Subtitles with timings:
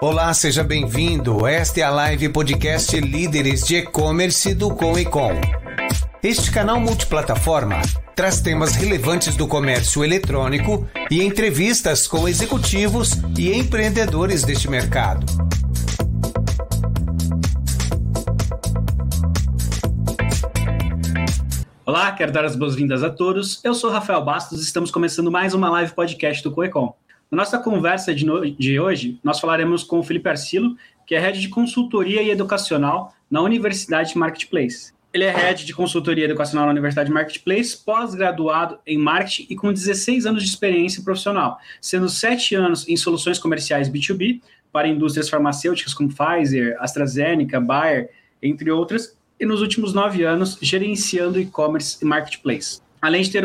[0.00, 1.44] Olá, seja bem-vindo.
[1.44, 5.32] Esta é a live podcast Líderes de E-Commerce do Com e Com.
[6.22, 7.82] Este canal multiplataforma
[8.14, 15.26] traz temas relevantes do comércio eletrônico e entrevistas com executivos e empreendedores deste mercado.
[21.84, 23.60] Olá, quero dar as boas-vindas a todos.
[23.64, 26.94] Eu sou Rafael Bastos e estamos começando mais uma live podcast do Coecom.
[27.30, 28.50] Na nossa conversa de, no...
[28.50, 33.14] de hoje, nós falaremos com o Felipe Arcilo, que é head de consultoria e educacional
[33.30, 34.92] na Universidade Marketplace.
[35.12, 40.26] Ele é head de consultoria educacional na Universidade Marketplace, pós-graduado em marketing e com 16
[40.26, 44.40] anos de experiência profissional, sendo 7 anos em soluções comerciais B2B
[44.72, 48.10] para indústrias farmacêuticas como Pfizer, AstraZeneca, Bayer,
[48.42, 52.80] entre outras, e nos últimos 9 anos gerenciando e-commerce e marketplace.
[53.00, 53.44] Além de, ter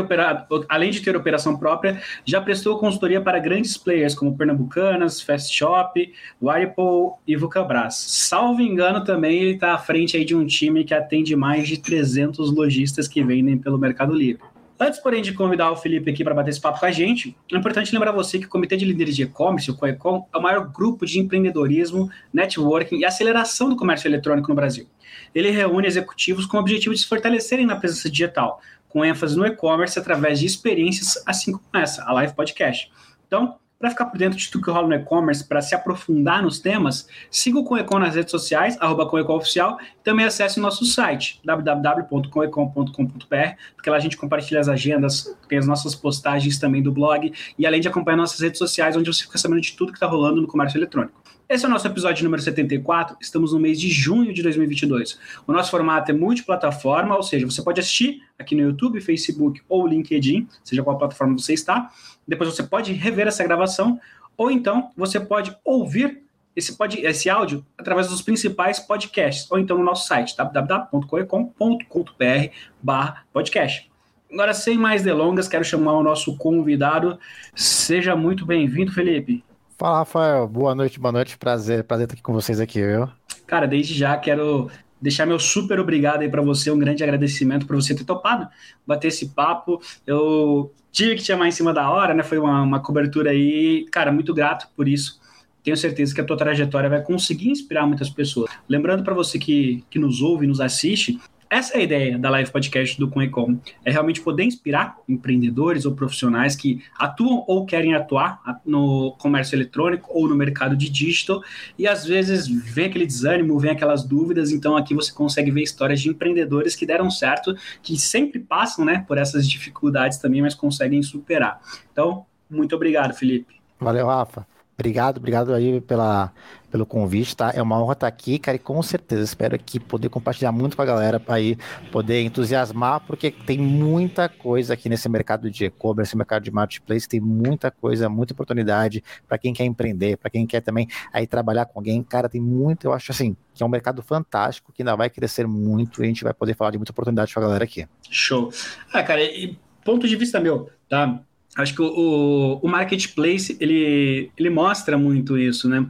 [0.70, 6.14] além de ter operação própria, já prestou consultoria para grandes players como Pernambucanas, Fast Shop,
[6.42, 7.96] Whirlpool e Vulcabras.
[7.96, 11.78] Salvo engano, também ele está à frente aí de um time que atende mais de
[11.78, 14.42] 300 lojistas que vendem pelo Mercado Livre.
[14.80, 17.56] Antes, porém, de convidar o Felipe aqui para bater esse papo com a gente, é
[17.56, 20.68] importante lembrar você que o Comitê de Líderes de E-Commerce, o COECOM, é o maior
[20.68, 24.88] grupo de empreendedorismo, networking e aceleração do comércio eletrônico no Brasil.
[25.34, 28.60] Ele reúne executivos com o objetivo de se fortalecerem na presença digital,
[28.94, 32.92] com ênfase no e-commerce através de experiências assim como essa, a Live Podcast.
[33.28, 36.60] Então, para ficar por dentro de tudo que rola no e-commerce, para se aprofundar nos
[36.60, 41.42] temas, siga o Coecom nas redes sociais, arroba Oficial, e também acesse o nosso site,
[41.44, 47.34] www.coecom.com.br, porque lá a gente compartilha as agendas, tem as nossas postagens também do blog,
[47.60, 50.08] e além de acompanhar nossas redes sociais, onde você fica sabendo de tudo que está
[50.08, 51.22] rolando no comércio eletrônico.
[51.54, 53.16] Esse é o nosso episódio número 74.
[53.22, 55.20] Estamos no mês de junho de 2022.
[55.46, 59.86] O nosso formato é multiplataforma, ou seja, você pode assistir aqui no YouTube, Facebook ou
[59.86, 61.92] LinkedIn, seja qual plataforma você está.
[62.28, 64.00] Depois você pode rever essa gravação,
[64.36, 66.24] ou então você pode ouvir
[66.56, 73.92] esse, pod, esse áudio através dos principais podcasts, ou então no nosso site, www.coecom.com.br podcast.
[74.32, 77.20] Agora, sem mais delongas, quero chamar o nosso convidado.
[77.54, 79.44] Seja muito bem-vindo, Felipe.
[79.78, 80.48] Fala, Rafael.
[80.48, 81.38] Boa noite, boa noite.
[81.38, 83.10] Prazer, prazer estar aqui com vocês aqui, viu?
[83.48, 84.70] Cara, desde já quero
[85.02, 88.48] deixar meu super obrigado aí para você, um grande agradecimento por você ter topado
[88.88, 89.82] bater esse papo.
[90.08, 92.24] Eu tive que te chamar em cima da hora, né?
[92.24, 95.20] Foi uma, uma cobertura aí, cara, muito grato por isso.
[95.64, 98.52] Tenho certeza que a tua trajetória vai conseguir inspirar muitas pessoas.
[98.68, 101.20] Lembrando para você que, que nos ouve e nos assiste,
[101.54, 105.94] essa é a ideia da live podcast do Conecom, é realmente poder inspirar empreendedores ou
[105.94, 111.44] profissionais que atuam ou querem atuar no comércio eletrônico ou no mercado de digital
[111.78, 116.02] e às vezes vem aquele desânimo, vem aquelas dúvidas, então aqui você consegue ver histórias
[116.02, 121.04] de empreendedores que deram certo, que sempre passam, né, por essas dificuldades também, mas conseguem
[121.04, 121.62] superar.
[121.92, 123.62] Então, muito obrigado, Felipe.
[123.80, 124.48] Valeu, Rafa.
[124.76, 126.34] Obrigado, obrigado aí pela,
[126.74, 127.52] pelo convite, tá?
[127.54, 130.82] É uma honra estar aqui, cara, e com certeza espero aqui poder compartilhar muito com
[130.82, 131.56] a galera para aí
[131.92, 137.20] poder entusiasmar, porque tem muita coisa aqui nesse mercado de e-commerce, mercado de marketplace, tem
[137.20, 141.78] muita coisa, muita oportunidade para quem quer empreender, para quem quer também aí trabalhar com
[141.78, 145.12] alguém, cara, tem muito, eu acho assim, que é um mercado fantástico, que ainda vai
[145.12, 147.86] crescer muito e a gente vai poder falar de muita oportunidade com a galera aqui.
[148.10, 148.52] Show.
[148.92, 151.22] Ah, cara, e ponto de vista meu, tá?
[151.56, 155.86] Acho que o, o, marketplace ele, ele mostra muito isso, né?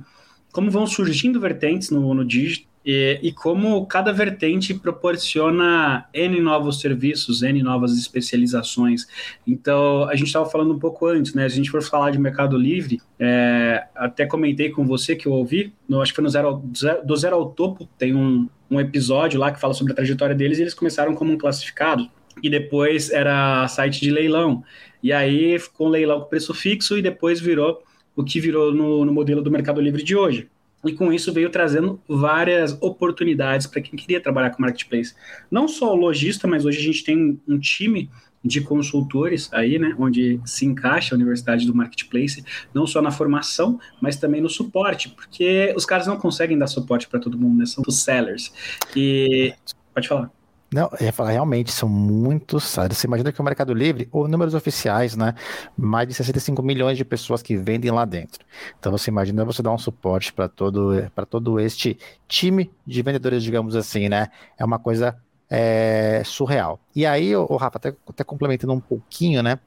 [0.53, 6.81] Como vão surgindo vertentes no, no digital e, e, como cada vertente proporciona N novos
[6.81, 9.07] serviços, N novas especializações.
[9.47, 11.47] Então, a gente estava falando um pouco antes, né?
[11.47, 15.31] Se a gente for falar de Mercado Livre, é, até comentei com você que eu
[15.31, 16.61] ouvi, no, acho que foi no zero,
[17.05, 20.59] do Zero ao Topo, tem um, um episódio lá que fala sobre a trajetória deles
[20.59, 22.09] e eles começaram como um classificado
[22.41, 24.61] e depois era site de leilão.
[25.01, 27.81] E aí ficou um leilão com preço fixo e depois virou
[28.15, 30.49] o que virou no, no modelo do Mercado Livre de hoje.
[30.85, 35.15] E com isso veio trazendo várias oportunidades para quem queria trabalhar com marketplace.
[35.49, 38.09] Não só o lojista, mas hoje a gente tem um time
[38.43, 42.43] de consultores aí, né, onde se encaixa a Universidade do Marketplace,
[42.73, 47.07] não só na formação, mas também no suporte, porque os caras não conseguem dar suporte
[47.07, 48.51] para todo mundo, né, são os sellers.
[48.93, 49.53] E
[49.93, 50.42] pode falar.
[50.73, 52.97] Não, eu ia falar, realmente, são muitos sites.
[52.97, 55.35] Você imagina que o Mercado Livre, ou números oficiais, né?
[55.77, 58.43] Mais de 65 milhões de pessoas que vendem lá dentro.
[58.79, 61.95] Então você imagina você dar um suporte para todo, todo este
[62.27, 64.29] time de vendedores, digamos assim, né?
[64.57, 65.15] É uma coisa
[65.47, 66.79] é, surreal.
[66.95, 69.59] E aí, o, Rafa, até, até, complementando um pouquinho, né?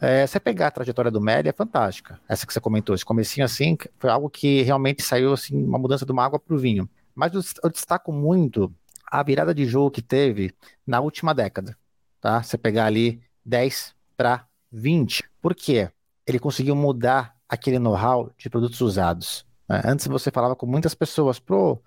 [0.00, 2.18] É, você pegar a trajetória do Meli é fantástica.
[2.26, 6.06] Essa que você comentou, esse comecinho assim, foi algo que realmente saiu assim, uma mudança
[6.06, 6.88] de uma água para o vinho.
[7.14, 8.72] Mas eu, eu destaco muito
[9.06, 10.54] a virada de jogo que teve
[10.86, 11.76] na última década,
[12.20, 12.42] tá?
[12.42, 15.24] Você pegar ali 10 para 20.
[15.40, 15.90] Por quê?
[16.26, 19.46] Ele conseguiu mudar aquele know-how de produtos usados.
[19.68, 19.80] Né?
[19.84, 21.80] Antes você falava com muitas pessoas, pro,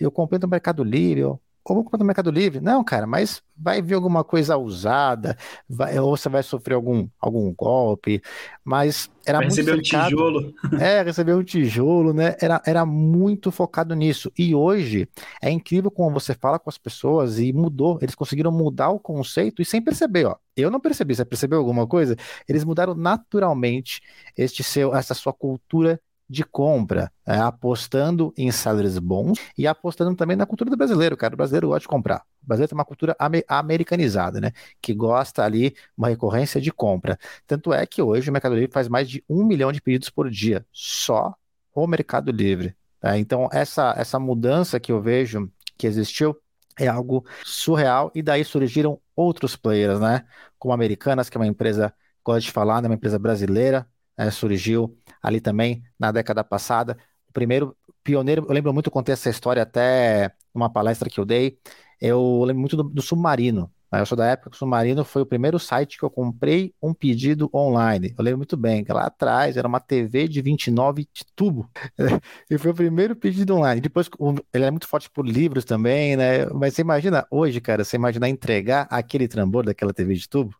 [0.00, 2.60] eu comprei no Mercado Livre, ou vou comprar no Mercado Livre.
[2.60, 5.36] Não, cara, mas vai vir alguma coisa usada,
[5.68, 8.20] vai, ou você vai sofrer algum, algum golpe,
[8.64, 10.54] mas era vai muito receber cercado, um tijolo.
[10.80, 12.34] É, receber um tijolo, né?
[12.40, 14.32] Era, era muito focado nisso.
[14.36, 15.08] E hoje
[15.40, 17.98] é incrível como você fala com as pessoas e mudou.
[18.02, 20.36] Eles conseguiram mudar o conceito e sem perceber, ó.
[20.56, 22.16] Eu não percebi, você percebeu alguma coisa?
[22.48, 24.02] Eles mudaram naturalmente
[24.36, 26.00] este seu, essa sua cultura
[26.32, 31.34] de compra, é, apostando em salaries bons e apostando também na cultura do brasileiro, cara.
[31.34, 32.22] O brasileiro gosta de comprar.
[32.42, 33.14] O brasileiro tem uma cultura
[33.46, 34.50] americanizada, né?
[34.80, 37.18] Que gosta ali uma recorrência de compra.
[37.46, 40.30] Tanto é que hoje o Mercado Livre faz mais de um milhão de pedidos por
[40.30, 41.34] dia, só
[41.74, 42.74] o Mercado Livre.
[42.98, 43.18] Tá?
[43.18, 46.34] Então, essa, essa mudança que eu vejo que existiu
[46.78, 50.24] é algo surreal, e daí surgiram outros players, né?
[50.58, 51.92] Como Americanas, que é uma empresa,
[52.24, 52.88] gosto de falar, né?
[52.88, 53.86] uma empresa brasileira,
[54.16, 54.30] né?
[54.30, 56.98] surgiu ali também na década passada.
[57.28, 61.58] O primeiro pioneiro, eu lembro muito, contei essa história até numa palestra que eu dei,
[62.00, 63.72] eu lembro muito do, do Submarino.
[63.92, 64.00] Né?
[64.00, 66.94] Eu sou da época que o Submarino foi o primeiro site que eu comprei um
[66.94, 68.14] pedido online.
[68.16, 71.70] Eu lembro muito bem, que lá atrás era uma TV de 29 de tubo.
[72.50, 73.80] e foi o primeiro pedido online.
[73.80, 74.08] Depois,
[74.52, 76.46] ele é muito forte por livros também, né?
[76.46, 80.54] Mas você imagina hoje, cara, você imagina entregar aquele trambolho daquela TV de tubo?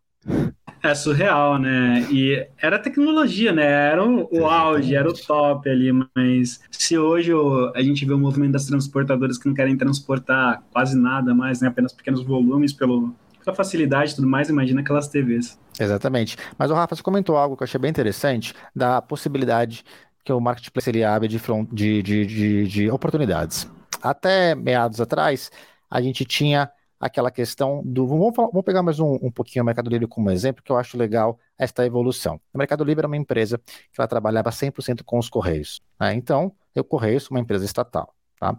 [0.83, 2.05] É surreal, né?
[2.11, 3.63] E era tecnologia, né?
[3.63, 7.31] Era o, o auge, era o top ali, mas se hoje
[7.73, 11.69] a gente vê o movimento das transportadoras que não querem transportar quase nada mais, né?
[11.69, 15.57] Apenas pequenos volumes pelo, pela facilidade e tudo mais, imagina aquelas TVs.
[15.79, 16.35] Exatamente.
[16.57, 19.85] Mas o Rafa, você comentou algo que eu achei bem interessante, da possibilidade
[20.25, 23.69] que o marketplace ele abre de, front, de, de, de, de oportunidades.
[24.01, 25.49] Até meados atrás,
[25.89, 26.69] a gente tinha
[27.03, 28.07] aquela questão do.
[28.07, 30.77] Vamos, falar, vamos pegar mais um, um pouquinho o Mercado Livre como exemplo, que eu
[30.77, 32.39] acho legal esta evolução.
[32.53, 35.81] O Mercado Livre era uma empresa que ela trabalhava 100% com os Correios.
[35.99, 36.13] Né?
[36.13, 38.15] Então, o Correios, uma empresa estatal.
[38.39, 38.57] Tá?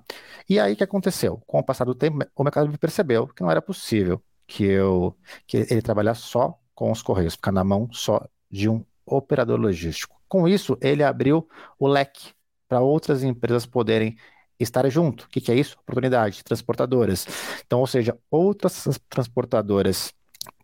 [0.49, 1.43] E aí o que aconteceu?
[1.47, 5.17] Com o passar do tempo, o Mercado Livre percebeu que não era possível que, eu,
[5.47, 10.21] que ele trabalhasse só com os Correios, ficar na mão só de um operador logístico.
[10.29, 11.49] Com isso, ele abriu
[11.79, 12.33] o leque
[12.69, 14.17] para outras empresas poderem
[14.59, 15.25] estar junto.
[15.25, 15.77] O que, que é isso?
[15.81, 17.27] Oportunidade, transportadoras.
[17.67, 20.13] Então, ou seja, outras transportadoras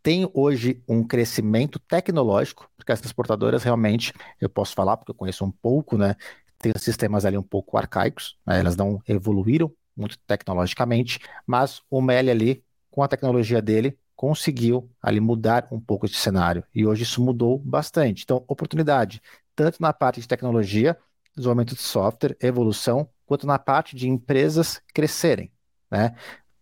[0.03, 5.45] têm hoje um crescimento tecnológico, porque as transportadoras realmente, eu posso falar porque eu conheço
[5.45, 6.17] um pouco, né?
[6.59, 12.31] Tem sistemas ali um pouco arcaicos, né, elas não evoluíram muito tecnologicamente, mas o MEL
[12.31, 16.63] ali, com a tecnologia dele, conseguiu ali mudar um pouco esse cenário.
[16.75, 18.23] E hoje isso mudou bastante.
[18.23, 19.23] Então, oportunidade,
[19.57, 20.97] tanto na parte de tecnologia,
[21.35, 25.53] desenvolvimento de software, evolução, quanto na parte de empresas crescerem,
[25.89, 26.17] né?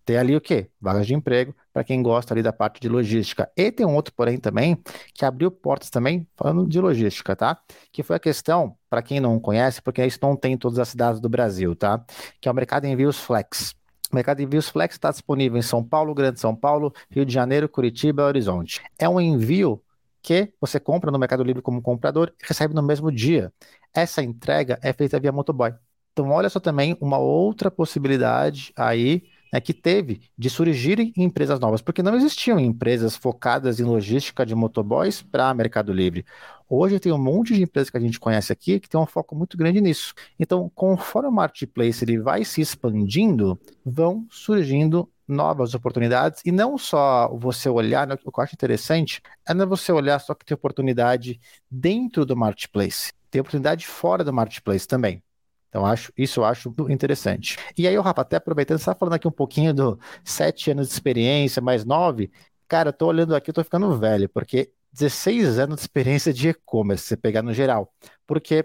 [0.05, 0.71] Tem ali o quê?
[0.79, 3.51] Vagas de emprego para quem gosta ali da parte de logística.
[3.57, 4.79] E tem um outro, porém, também,
[5.15, 7.59] que abriu portas também, falando de logística, tá?
[7.91, 10.91] Que foi a questão, para quem não conhece, porque isso não tem em todas as
[10.91, 12.05] cidades do Brasil, tá?
[12.39, 13.75] Que é o mercado de envios flex.
[14.13, 17.33] O mercado de envios flex está disponível em São Paulo, Grande São Paulo, Rio de
[17.33, 18.83] Janeiro, Curitiba e Horizonte.
[18.99, 19.83] É um envio
[20.21, 23.51] que você compra no Mercado Livre como comprador e recebe no mesmo dia.
[23.95, 25.73] Essa entrega é feita via motoboy.
[26.19, 29.23] Então, olha só também uma outra possibilidade aí
[29.53, 34.53] né, que teve de surgirem empresas novas, porque não existiam empresas focadas em logística de
[34.53, 36.27] motoboys para Mercado Livre.
[36.69, 39.37] Hoje tem um monte de empresas que a gente conhece aqui que tem um foco
[39.37, 40.13] muito grande nisso.
[40.41, 47.29] Então, conforme o marketplace ele vai se expandindo, vão surgindo novas oportunidades e não só
[47.39, 50.57] você olhar, né, o que eu acho interessante é não você olhar só que tem
[50.57, 55.23] oportunidade dentro do marketplace, tem oportunidade fora do marketplace também.
[55.69, 57.59] Então, acho, isso eu acho interessante.
[57.77, 60.89] E aí, o Rafa, até aproveitando, você está falando aqui um pouquinho do sete anos
[60.89, 62.31] de experiência, mais nove.
[62.67, 66.49] Cara, eu tô olhando aqui, eu tô ficando velho, porque 16 anos de experiência de
[66.49, 67.93] e-commerce, se pegar no geral.
[68.27, 68.65] Porque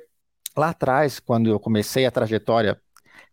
[0.55, 2.81] lá atrás, quando eu comecei a trajetória,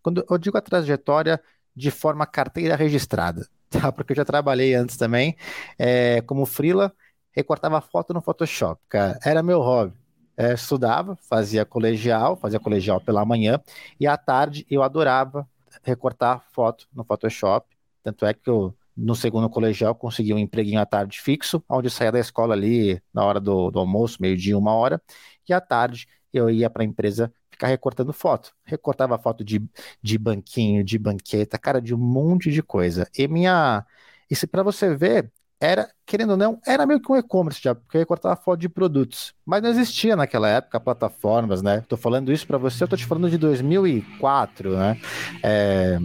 [0.03, 1.41] quando eu digo a trajetória
[1.75, 3.93] de forma carteira registrada, tá?
[3.93, 5.37] Porque eu já trabalhei antes também,
[5.79, 6.93] é, como freela,
[7.33, 9.19] recortava foto no Photoshop, cara.
[9.25, 9.95] Era meu hobby
[10.37, 13.61] é, estudava, fazia colegial, fazia colegial pela manhã,
[13.99, 15.49] e à tarde eu adorava
[15.83, 17.67] recortar foto no Photoshop.
[18.03, 21.91] Tanto é que eu, no segundo colegial, consegui um empreguinho à tarde fixo, onde eu
[21.91, 25.01] saía da escola ali na hora do, do almoço, meio-dia, uma hora,
[25.49, 28.55] e à tarde eu ia para a empresa ficar recortando foto.
[28.65, 29.61] Recortava foto de,
[30.03, 33.09] de banquinho, de banqueta, cara, de um monte de coisa.
[33.17, 33.85] E minha.
[34.31, 37.99] Isso para você ver era, querendo ou não, era meio que um e-commerce já, porque
[37.99, 39.35] eu ia cortar foto de produtos.
[39.45, 41.85] Mas não existia naquela época plataformas, né?
[41.87, 44.99] Tô falando isso para você, eu tô te falando de 2004, né?
[45.43, 45.99] É,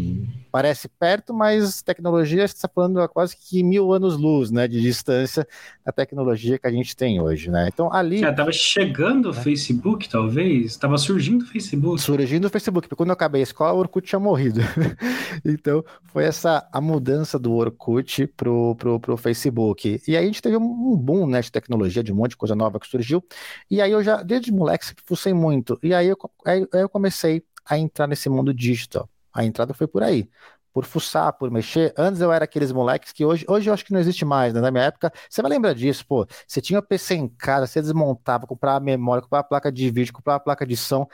[0.55, 5.45] parece perto, mas tecnologia está falando a quase que mil anos-luz, né, de distância
[5.85, 7.67] da tecnologia que a gente tem hoje, né?
[7.67, 8.19] Então ali.
[8.19, 9.41] Já estava chegando o né?
[9.41, 12.00] Facebook, talvez, estava surgindo o Facebook.
[12.00, 14.62] Surgindo o Facebook, porque quando eu acabei a escola, o Orkut tinha morrido.
[15.43, 20.01] então foi essa a mudança do Orkut pro, pro, pro Facebook.
[20.07, 22.55] E aí a gente teve um boom, né, de tecnologia, de um monte de coisa
[22.55, 23.21] nova que surgiu.
[23.69, 25.77] E aí eu já, desde moleque, fucei muito.
[25.83, 29.09] E aí eu, aí eu comecei a entrar nesse mundo digital.
[29.36, 30.30] A entrada foi por aí.
[30.74, 31.94] Por fuçar, por mexer.
[31.98, 34.62] Antes eu era aqueles moleques que hoje, hoje eu acho que não existe mais, né?
[34.62, 36.25] Na minha época, você vai lembrar disso, pô.
[36.48, 40.39] Você tinha o PC em casa, você desmontava, comprava memória, comprava placa de vídeo, comprava
[40.39, 41.08] placa de som.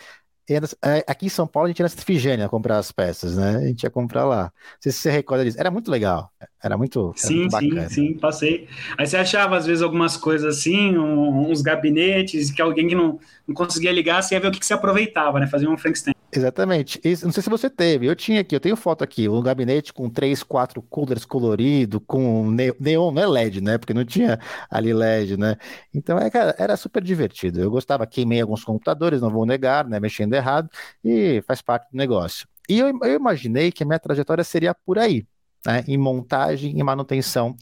[0.83, 3.57] É, aqui em São Paulo a gente ia na Efigênia comprar as peças, né?
[3.57, 4.43] A gente ia comprar lá.
[4.43, 4.51] Não
[4.81, 5.59] sei se você recorda disso.
[5.59, 6.29] Era muito legal.
[6.61, 7.89] Era muito, sim, muito bacana.
[7.89, 8.67] Sim, sim, passei.
[8.97, 13.55] Aí você achava, às vezes, algumas coisas assim, uns gabinetes, que alguém que não, não
[13.55, 15.47] conseguia ligar, você ia ver o que, que você aproveitava, né?
[15.47, 16.15] Fazia um Frankenstein.
[16.33, 16.99] Exatamente.
[17.03, 18.05] Isso, não sei se você teve.
[18.05, 22.49] Eu tinha aqui, eu tenho foto aqui, um gabinete com três, quatro coolers colorido, com
[22.79, 23.77] neon, não é LED, né?
[23.77, 25.57] Porque não tinha ali LED, né?
[25.93, 27.59] Então, é, cara, era super divertido.
[27.59, 29.99] Eu gostava, queimei alguns computadores, não vou negar, né?
[29.99, 30.69] Mexendo errado,
[31.03, 32.47] e faz parte do negócio.
[32.69, 35.25] E eu, eu imaginei que a minha trajetória seria por aí
[35.65, 37.55] né, em montagem e manutenção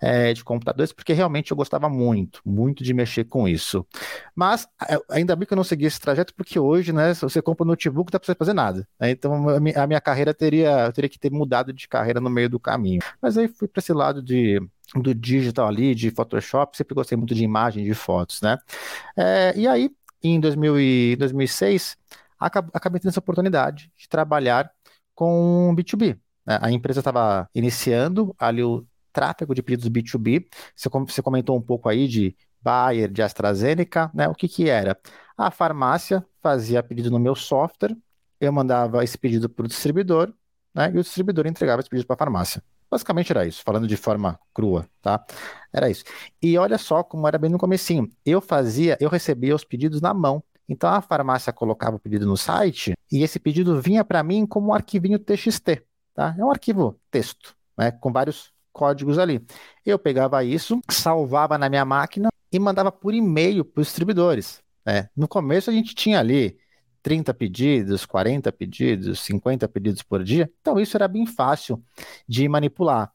[0.00, 3.86] é, de computadores, porque realmente eu gostava muito, muito de mexer com isso.
[4.34, 7.40] Mas é, ainda bem que eu não segui esse trajeto, porque hoje, né, se você
[7.40, 8.86] compra um notebook, não você fazer nada.
[9.00, 9.10] Né?
[9.10, 13.00] Então a minha, carreira teria, teria que ter mudado de carreira no meio do caminho.
[13.20, 14.60] Mas aí fui para esse lado de
[14.94, 18.56] do digital ali, de Photoshop, sempre gostei muito de imagem, de fotos, né?
[19.16, 19.90] É, e aí,
[20.22, 21.96] em 2000 e 2006,
[22.38, 24.70] acabei tendo essa oportunidade de trabalhar
[25.14, 26.18] com B2B, né?
[26.46, 30.46] A empresa estava iniciando ali o tráfego de pedidos B2B.
[30.74, 34.28] Você, você comentou um pouco aí de Bayer, de AstraZeneca, né?
[34.28, 34.98] O que que era?
[35.36, 37.96] A farmácia fazia pedido no meu software,
[38.40, 40.32] eu mandava esse pedido para o distribuidor,
[40.74, 40.90] né?
[40.94, 42.62] E o distribuidor entregava esse pedido para a farmácia.
[42.90, 45.24] Basicamente era isso, falando de forma crua, tá?
[45.72, 46.04] Era isso.
[46.40, 48.08] E olha só como era bem no comecinho.
[48.24, 50.42] Eu fazia, eu recebia os pedidos na mão.
[50.68, 54.68] Então a farmácia colocava o pedido no site e esse pedido vinha para mim como
[54.68, 55.82] um arquivinho TXT.
[56.16, 56.34] Tá?
[56.38, 59.44] É um arquivo texto, né, com vários códigos ali.
[59.84, 64.62] Eu pegava isso, salvava na minha máquina e mandava por e-mail para os distribuidores.
[64.84, 65.10] Né?
[65.14, 66.56] No começo a gente tinha ali
[67.02, 71.82] 30 pedidos, 40 pedidos, 50 pedidos por dia, então isso era bem fácil
[72.26, 73.12] de manipular.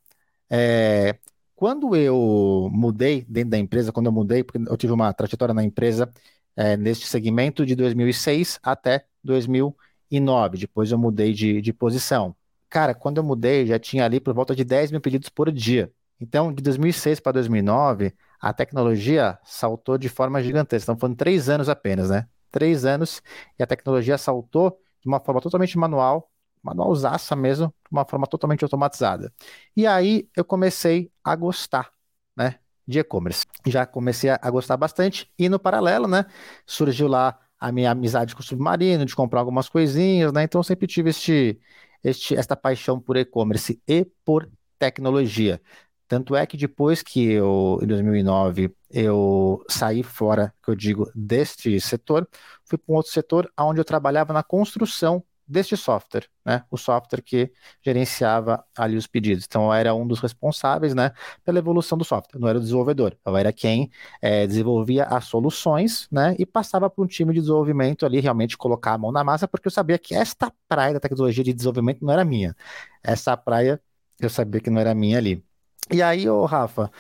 [0.48, 1.18] É,
[1.56, 5.64] quando eu mudei dentro da empresa, quando eu mudei, porque eu tive uma trajetória na
[5.64, 6.12] empresa
[6.56, 12.36] é, neste segmento de 2006 até 2009, depois eu mudei de, de posição.
[12.72, 15.92] Cara, quando eu mudei, já tinha ali por volta de 10 mil pedidos por dia.
[16.22, 20.92] Então, de 2006 para 2009, a tecnologia saltou de forma gigantesca.
[20.92, 22.28] Então, foram três anos apenas, né?
[22.52, 23.22] Três anos
[23.60, 26.32] e a tecnologia saltou de uma forma totalmente manual,
[26.64, 29.34] manualzaça mesmo, de uma forma totalmente automatizada.
[29.76, 31.92] E aí eu comecei a gostar,
[32.38, 32.60] né?
[32.88, 33.46] De e-commerce.
[33.68, 36.26] Já comecei a gostar bastante e no paralelo, né?
[36.66, 40.44] Surgiu lá a minha amizade com o Submarino, de comprar algumas coisinhas, né?
[40.44, 41.60] Então eu sempre tive este,
[42.04, 45.62] este, esta paixão por e-commerce e por tecnologia.
[46.08, 51.80] Tanto é que depois que eu, em 2009, eu saí fora, que eu digo, deste
[51.80, 52.28] setor,
[52.66, 56.64] fui para um outro setor onde eu trabalhava na construção deste software, né?
[56.72, 57.52] O software que
[57.84, 59.46] gerenciava ali os pedidos.
[59.48, 61.12] Então, eu era um dos responsáveis, né,
[61.44, 62.40] pela evolução do software.
[62.40, 63.90] não era o desenvolvedor, eu era quem
[64.22, 68.94] é, desenvolvia as soluções, né, e passava para um time de desenvolvimento ali realmente colocar
[68.94, 72.14] a mão na massa, porque eu sabia que esta praia da tecnologia de desenvolvimento não
[72.14, 72.56] era minha.
[73.04, 73.82] Essa praia
[74.20, 75.44] eu sabia que não era minha ali.
[75.92, 76.92] E aí, ô Rafa,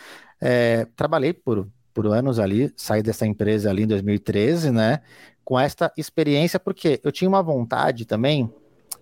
[0.42, 5.02] é, trabalhei por por anos ali, saí dessa empresa ali em 2013, né?
[5.44, 8.52] Com esta experiência, porque eu tinha uma vontade também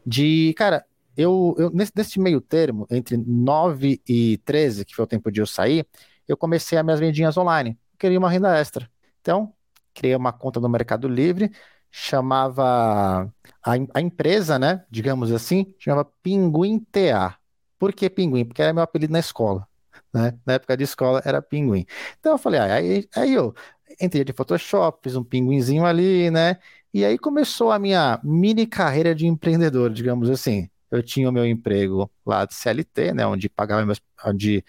[0.06, 5.08] de, cara, eu, eu nesse, nesse meio termo, entre 9 e 13, que foi o
[5.08, 5.86] tempo de eu sair,
[6.28, 7.72] eu comecei as minhas vendinhas online.
[7.72, 8.90] Eu queria uma renda extra.
[9.22, 9.54] Então,
[9.94, 11.52] criei uma conta no Mercado Livre,
[11.92, 13.32] chamava
[13.64, 17.36] a, a empresa, né, digamos assim, chamava Pinguim TA.
[17.78, 18.46] Por que Pinguim?
[18.46, 19.68] Porque era meu apelido na escola.
[20.14, 20.38] Né?
[20.46, 21.86] Na época de escola era Pinguim.
[22.20, 23.54] Então eu falei, ah, aí, aí eu
[24.02, 26.58] entrei de Photoshop, fiz um pinguinzinho ali, né?
[26.94, 30.70] E aí começou a minha mini carreira de empreendedor, digamos assim.
[30.90, 33.26] Eu tinha o meu emprego lá de CLT, né?
[33.28, 34.64] Onde pagava meus, onde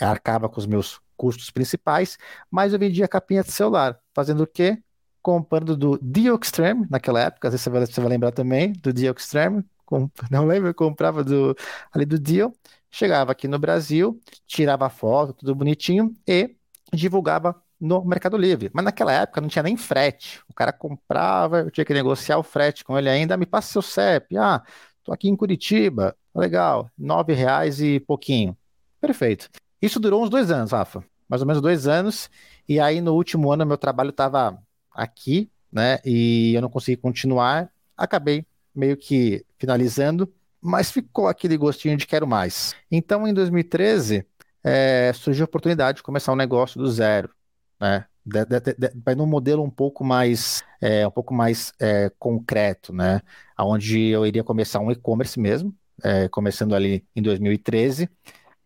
[0.00, 2.16] arcava com os meus custos principais,
[2.50, 4.80] mas eu vendia capinha de celular, fazendo o quê?
[5.20, 8.92] Comprando do Dio Extreme, naquela época, às vezes você vai, você vai lembrar também do
[8.92, 11.56] Dio Extreme, com, não lembro, eu comprava do,
[11.92, 12.52] ali do Dio,
[12.90, 16.56] chegava aqui no Brasil, tirava foto, tudo bonitinho, e
[16.92, 18.70] divulgava no Mercado Livre.
[18.72, 20.40] Mas naquela época não tinha nem frete.
[20.48, 23.36] O cara comprava, eu tinha que negociar o frete com ele ainda.
[23.36, 24.36] Me passa seu CEP.
[24.36, 24.62] Ah,
[25.04, 26.16] tô aqui em Curitiba.
[26.34, 28.56] Legal, nove reais e pouquinho.
[29.00, 29.48] Perfeito.
[29.80, 31.04] Isso durou uns dois anos, Rafa.
[31.28, 32.30] Mais ou menos dois anos.
[32.68, 34.58] E aí, no último ano, meu trabalho estava
[34.92, 35.98] aqui, né?
[36.04, 37.70] E eu não consegui continuar.
[37.96, 38.44] Acabei
[38.74, 42.74] meio que finalizando, mas ficou aquele gostinho de quero mais.
[42.90, 44.24] Então, em 2013,
[44.62, 47.30] é, surgiu a oportunidade de começar um negócio do zero,
[47.80, 48.06] né?
[49.04, 53.22] Vai num modelo um pouco mais, é, um pouco mais é, concreto, né?
[53.58, 58.08] Onde eu iria começar um e-commerce mesmo, é, começando ali em 2013,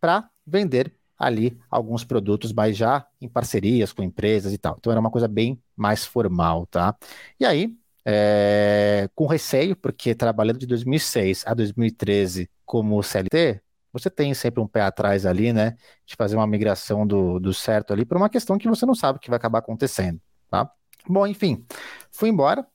[0.01, 4.77] para vender ali alguns produtos, mas já em parcerias com empresas e tal.
[4.79, 6.97] Então era uma coisa bem mais formal, tá?
[7.39, 13.61] E aí, é, com receio, porque trabalhando de 2006 a 2013 como CLT,
[13.93, 15.77] você tem sempre um pé atrás ali, né?
[16.07, 19.19] De fazer uma migração do, do certo ali por uma questão que você não sabe
[19.19, 20.21] que vai acabar acontecendo,
[20.51, 20.71] tá?
[21.09, 21.65] Bom, enfim,
[22.11, 22.67] fui embora,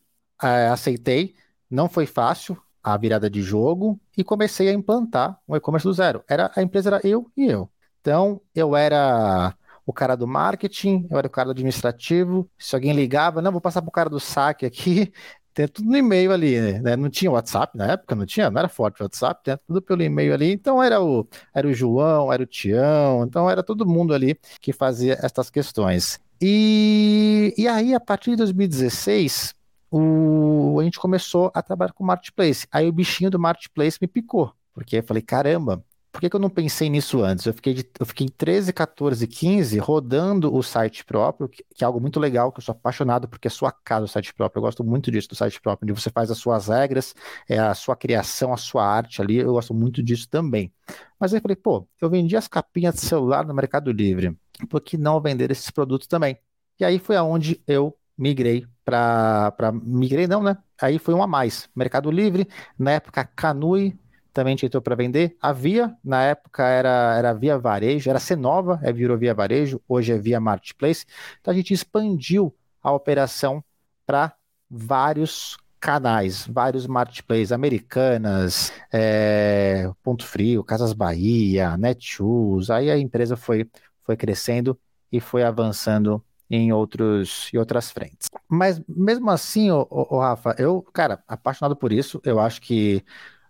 [0.44, 1.36] é, aceitei,
[1.70, 6.24] não foi fácil a virada de jogo e comecei a implantar o e-commerce do zero.
[6.28, 7.70] Era, a empresa era eu e eu.
[8.00, 9.54] Então, eu era
[9.86, 12.50] o cara do marketing, eu era o cara do administrativo.
[12.58, 15.12] Se alguém ligava, não, vou passar para o cara do saque aqui,
[15.58, 16.96] tem tudo no e-mail ali, né?
[16.96, 20.04] Não tinha WhatsApp na época, não tinha, não era forte o WhatsApp, tem tudo pelo
[20.04, 20.52] e-mail ali.
[20.52, 24.72] Então era o, era o João, era o Tião, então era todo mundo ali que
[24.72, 26.20] fazia essas questões.
[26.40, 29.56] E, e aí, a partir de 2016,
[29.90, 32.68] o, a gente começou a trabalhar com Marketplace.
[32.72, 35.84] Aí o bichinho do Marketplace me picou, porque eu falei, caramba,
[36.18, 37.46] por que, que eu não pensei nisso antes?
[37.46, 41.84] Eu fiquei, de, eu fiquei em 13, 14, 15 rodando o site próprio, que, que,
[41.84, 44.58] é algo muito legal, que eu sou apaixonado porque é sua casa o site próprio.
[44.58, 47.14] Eu gosto muito disso do site próprio, onde você faz as suas regras,
[47.48, 49.38] é a sua criação, a sua arte ali.
[49.38, 50.74] Eu gosto muito disso também.
[51.20, 54.36] Mas aí eu falei, pô, eu vendi as capinhas de celular no Mercado Livre.
[54.72, 56.36] Por que não vender esses produtos também?
[56.80, 59.54] E aí foi aonde eu migrei para.
[59.84, 60.58] Migrei não, né?
[60.82, 61.70] Aí foi um a mais.
[61.76, 63.96] Mercado Livre, na época Canui
[64.38, 65.36] também entrou para vender.
[65.42, 70.14] A Via, na época, era, era Via Varejo, era Cenova, é, virou Via Varejo, hoje
[70.14, 71.08] é Via Marketplace.
[71.42, 73.64] Então a gente expandiu a operação
[74.06, 74.36] para
[74.70, 83.68] vários canais, vários marketplaces, Americanas, é, Ponto Frio, Casas Bahia, Netshoes, aí a empresa foi,
[84.04, 84.80] foi crescendo
[85.12, 88.28] e foi avançando em outros em outras frentes.
[88.48, 93.04] Mas mesmo assim, o, Rafa, eu, cara, apaixonado por isso, eu acho que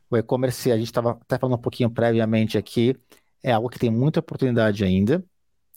[0.10, 2.96] o e-commerce, a gente estava até falando um pouquinho previamente aqui,
[3.44, 5.24] é algo que tem muita oportunidade ainda.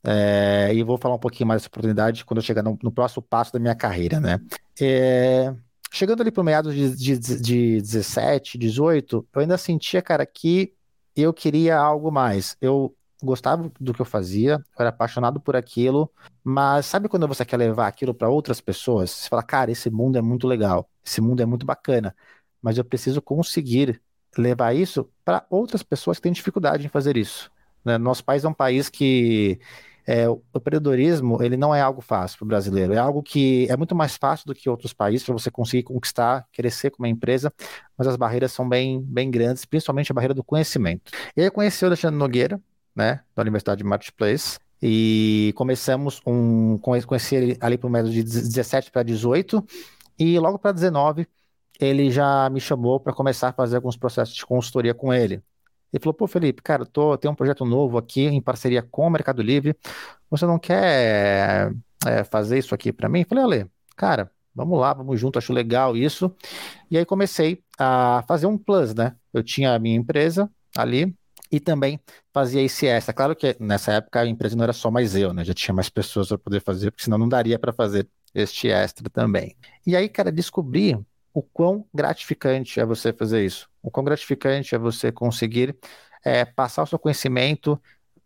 [0.03, 3.23] É, e vou falar um pouquinho mais dessa oportunidade quando eu chegar no, no próximo
[3.23, 4.41] passo da minha carreira, né?
[4.81, 5.55] É,
[5.93, 10.73] chegando ali para meados de, de, de 17, 18, eu ainda sentia, cara, que
[11.15, 12.57] eu queria algo mais.
[12.61, 16.11] Eu gostava do que eu fazia, eu era apaixonado por aquilo,
[16.43, 19.11] mas sabe quando você quer levar aquilo para outras pessoas?
[19.11, 22.17] Você fala, cara, esse mundo é muito legal, esse mundo é muito bacana,
[22.63, 24.01] mas eu preciso conseguir
[24.37, 27.51] levar isso para outras pessoas que têm dificuldade em fazer isso.
[27.85, 27.99] Né?
[27.99, 29.59] Nosso país é um país que
[30.07, 33.77] é, o empreendedorismo ele não é algo fácil para o brasileiro, é algo que é
[33.77, 37.53] muito mais fácil do que outros países para você conseguir conquistar, crescer como empresa,
[37.97, 41.13] mas as barreiras são bem, bem grandes, principalmente a barreira do conhecimento.
[41.37, 42.61] Eu conheci o Alexandre Nogueira,
[42.95, 48.23] né, da Universidade de Marketplace, e começamos um, conheci ele ali para o método de
[48.23, 49.65] 17 para 18,
[50.19, 51.27] e logo para 19
[51.81, 55.43] ele já me chamou para começar a fazer alguns processos de consultoria com ele.
[55.93, 59.11] Ele falou, pô, Felipe, cara, tô, tenho um projeto novo aqui em parceria com o
[59.11, 59.77] Mercado Livre.
[60.31, 61.73] Você não quer
[62.07, 63.21] é, fazer isso aqui para mim?
[63.21, 66.33] Eu falei, Ale, cara, vamos lá, vamos junto, acho legal isso.
[66.91, 69.17] E aí comecei a fazer um plus, né?
[69.33, 71.15] Eu tinha a minha empresa ali
[71.51, 71.99] e também
[72.33, 73.13] fazia esse extra.
[73.13, 75.45] Claro que nessa época a empresa não era só mais eu, né?
[75.45, 79.11] Já tinha mais pessoas para poder fazer, porque senão não daria para fazer este extra
[79.11, 79.57] também.
[79.85, 80.97] E aí, cara, descobri
[81.33, 85.77] o quão gratificante é você fazer isso, o quão gratificante é você conseguir
[86.25, 87.81] é, passar o seu conhecimento,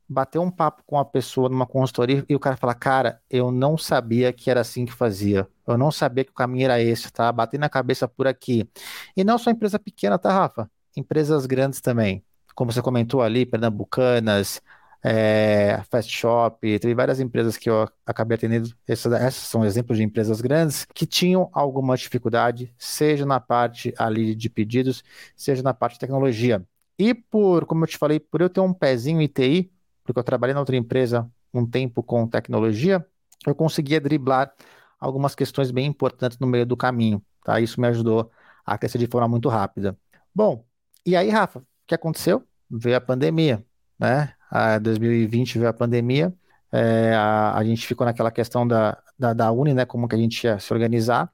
[0.08, 3.76] bater um papo com a pessoa numa consultoria e o cara falar, cara, eu não
[3.78, 7.30] sabia que era assim que fazia, eu não sabia que o caminho era esse, tá?
[7.32, 8.68] Bater na cabeça por aqui.
[9.16, 10.70] E não só empresa pequena, tá, Rafa?
[10.96, 12.24] Empresas grandes também.
[12.54, 14.60] Como você comentou ali, pernambucanas,
[15.06, 18.74] é, Fast Shop, teve várias empresas que eu acabei atendendo.
[18.88, 24.34] Essas, essas, são exemplos de empresas grandes que tinham alguma dificuldade, seja na parte ali
[24.34, 25.04] de pedidos,
[25.36, 26.66] seja na parte de tecnologia.
[26.98, 29.70] E por, como eu te falei, por eu ter um pezinho em TI,
[30.02, 33.04] porque eu trabalhei na outra empresa um tempo com tecnologia,
[33.46, 34.54] eu conseguia driblar
[34.98, 37.60] algumas questões bem importantes no meio do caminho, tá?
[37.60, 38.30] Isso me ajudou
[38.64, 39.98] a crescer de forma muito rápida.
[40.34, 40.64] Bom,
[41.04, 42.42] e aí, Rafa, o que aconteceu?
[42.70, 43.62] Veio a pandemia,
[43.98, 44.32] né?
[44.54, 46.32] A 2020 veio a pandemia,
[46.70, 50.18] é, a, a, gente ficou naquela questão da, da, da, Uni, né, como que a
[50.18, 51.28] gente ia se organizar,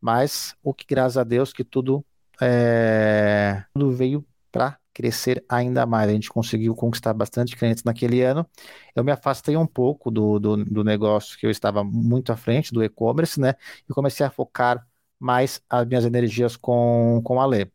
[0.00, 2.04] mas o que, graças a Deus, que tudo,
[2.40, 6.08] é, tudo veio para crescer ainda mais.
[6.10, 8.46] A gente conseguiu conquistar bastante clientes naquele ano.
[8.96, 12.72] Eu me afastei um pouco do, do, do negócio que eu estava muito à frente,
[12.72, 13.54] do e-commerce, né?
[13.88, 14.86] E comecei a focar
[15.18, 17.70] mais as minhas energias com, com a Lê.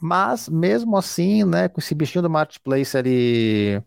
[0.00, 3.82] Mas, mesmo assim, né, com esse bichinho do marketplace ali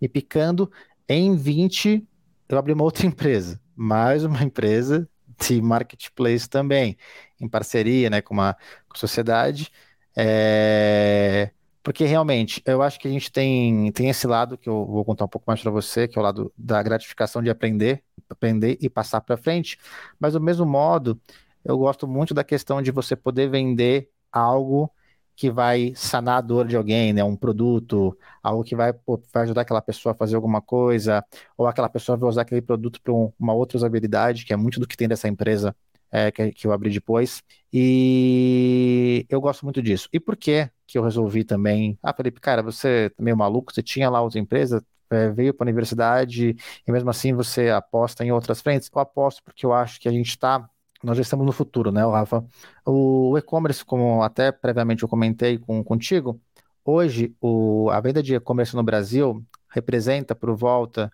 [0.00, 0.70] me picando,
[1.08, 2.06] em 20
[2.48, 6.96] eu abri uma outra empresa, mais uma empresa de marketplace também,
[7.40, 8.56] em parceria né, com uma
[8.88, 9.70] com sociedade.
[10.16, 11.50] É...
[11.82, 15.24] Porque realmente, eu acho que a gente tem, tem esse lado que eu vou contar
[15.24, 18.88] um pouco mais para você, que é o lado da gratificação de aprender, aprender e
[18.90, 19.78] passar para frente.
[20.18, 21.20] Mas do mesmo modo,
[21.64, 24.90] eu gosto muito da questão de você poder vender algo
[25.36, 27.22] que vai sanar a dor de alguém, né?
[27.22, 31.24] Um produto, algo que vai, pô, vai ajudar aquela pessoa a fazer alguma coisa,
[31.56, 34.80] ou aquela pessoa vai usar aquele produto para um, uma outra usabilidade, que é muito
[34.80, 35.76] do que tem dessa empresa
[36.10, 37.42] é, que, que, eu abri depois.
[37.72, 40.08] E eu gosto muito disso.
[40.12, 41.98] E por que que eu resolvi também?
[42.02, 45.64] Ah, Felipe, cara, você é meio maluco, você tinha lá outra empresa, é, veio para
[45.64, 48.90] a universidade e mesmo assim você aposta em outras frentes?
[48.92, 50.68] Eu aposto porque eu acho que a gente está
[51.06, 52.44] nós já estamos no futuro, né, Rafa?
[52.84, 56.40] O e-commerce, como até previamente eu comentei com, contigo,
[56.84, 61.08] hoje o, a venda de e-commerce no Brasil representa por volta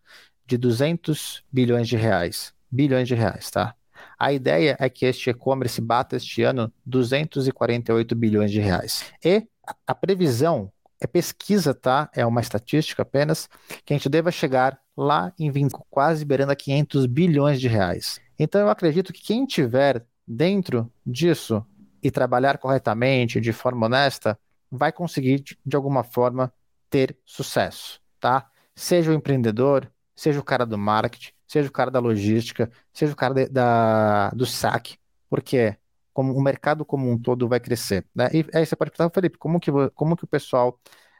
[0.46, 2.54] de 200 bilhões de reais.
[2.70, 3.74] Bilhões de reais, tá?
[4.18, 9.12] A ideia é que este e-commerce bata este ano 248 bilhões de reais.
[9.22, 9.46] E
[9.86, 12.08] a previsão é pesquisa, tá?
[12.14, 13.46] É uma estatística apenas,
[13.84, 18.21] que a gente deva chegar lá em 20, quase beirando a 500 bilhões de reais.
[18.38, 21.64] Então eu acredito que quem tiver dentro disso
[22.02, 24.38] e trabalhar corretamente, de forma honesta,
[24.70, 26.52] vai conseguir de alguma forma
[26.90, 28.50] ter sucesso, tá?
[28.74, 33.16] Seja o empreendedor, seja o cara do marketing, seja o cara da logística, seja o
[33.16, 34.96] cara de, da, do saque,
[35.28, 35.76] porque
[36.12, 38.28] como o mercado como um todo vai crescer, né?
[38.32, 40.78] E aí você pode perguntar, Felipe, como que, como que o pessoal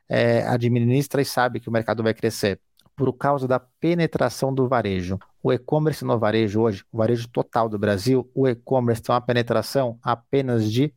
[0.08, 2.60] é, administra e sabe que o mercado vai crescer?
[2.96, 5.18] por causa da penetração do varejo.
[5.42, 9.98] O e-commerce no varejo hoje, o varejo total do Brasil, o e-commerce tem uma penetração
[10.02, 10.94] apenas de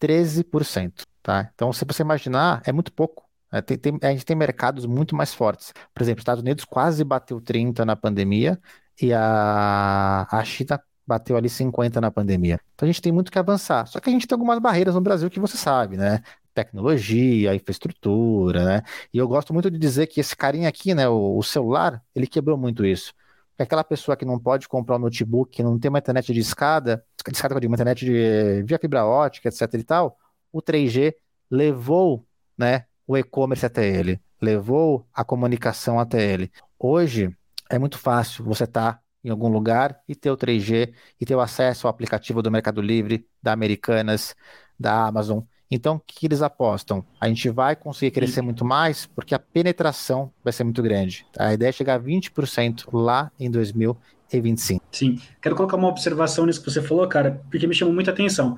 [0.00, 1.04] 13%.
[1.22, 1.50] Tá?
[1.54, 3.24] Então, se você imaginar, é muito pouco.
[3.52, 5.72] É, tem, tem, a gente tem mercados muito mais fortes.
[5.94, 8.60] Por exemplo, os Estados Unidos quase bateu 30 na pandemia
[9.00, 12.58] e a, a China bateu ali 50 na pandemia.
[12.74, 13.86] Então a gente tem muito que avançar.
[13.86, 16.20] Só que a gente tem algumas barreiras no Brasil que você sabe, né?
[16.54, 18.82] tecnologia, infraestrutura, né?
[19.12, 22.26] E eu gosto muito de dizer que esse carinha aqui, né, o, o celular, ele
[22.26, 23.12] quebrou muito isso.
[23.58, 27.04] Aquela pessoa que não pode comprar um notebook, que não tem uma internet de escada,
[27.26, 30.18] de escada, uma internet de via fibra ótica, etc e tal,
[30.52, 31.14] o 3G
[31.50, 32.26] levou,
[32.58, 36.50] né, o e-commerce até ele, levou a comunicação até ele.
[36.78, 37.34] Hoje
[37.70, 41.34] é muito fácil você estar tá em algum lugar e ter o 3G e ter
[41.34, 44.34] o acesso ao aplicativo do Mercado Livre, da Americanas,
[44.78, 45.40] da Amazon
[45.70, 47.04] então, o que eles apostam?
[47.20, 51.26] A gente vai conseguir crescer muito mais porque a penetração vai ser muito grande.
[51.38, 54.84] A ideia é chegar a 20% lá em 2025.
[54.92, 55.18] Sim.
[55.40, 58.56] Quero colocar uma observação nisso que você falou, cara, porque me chamou muita atenção.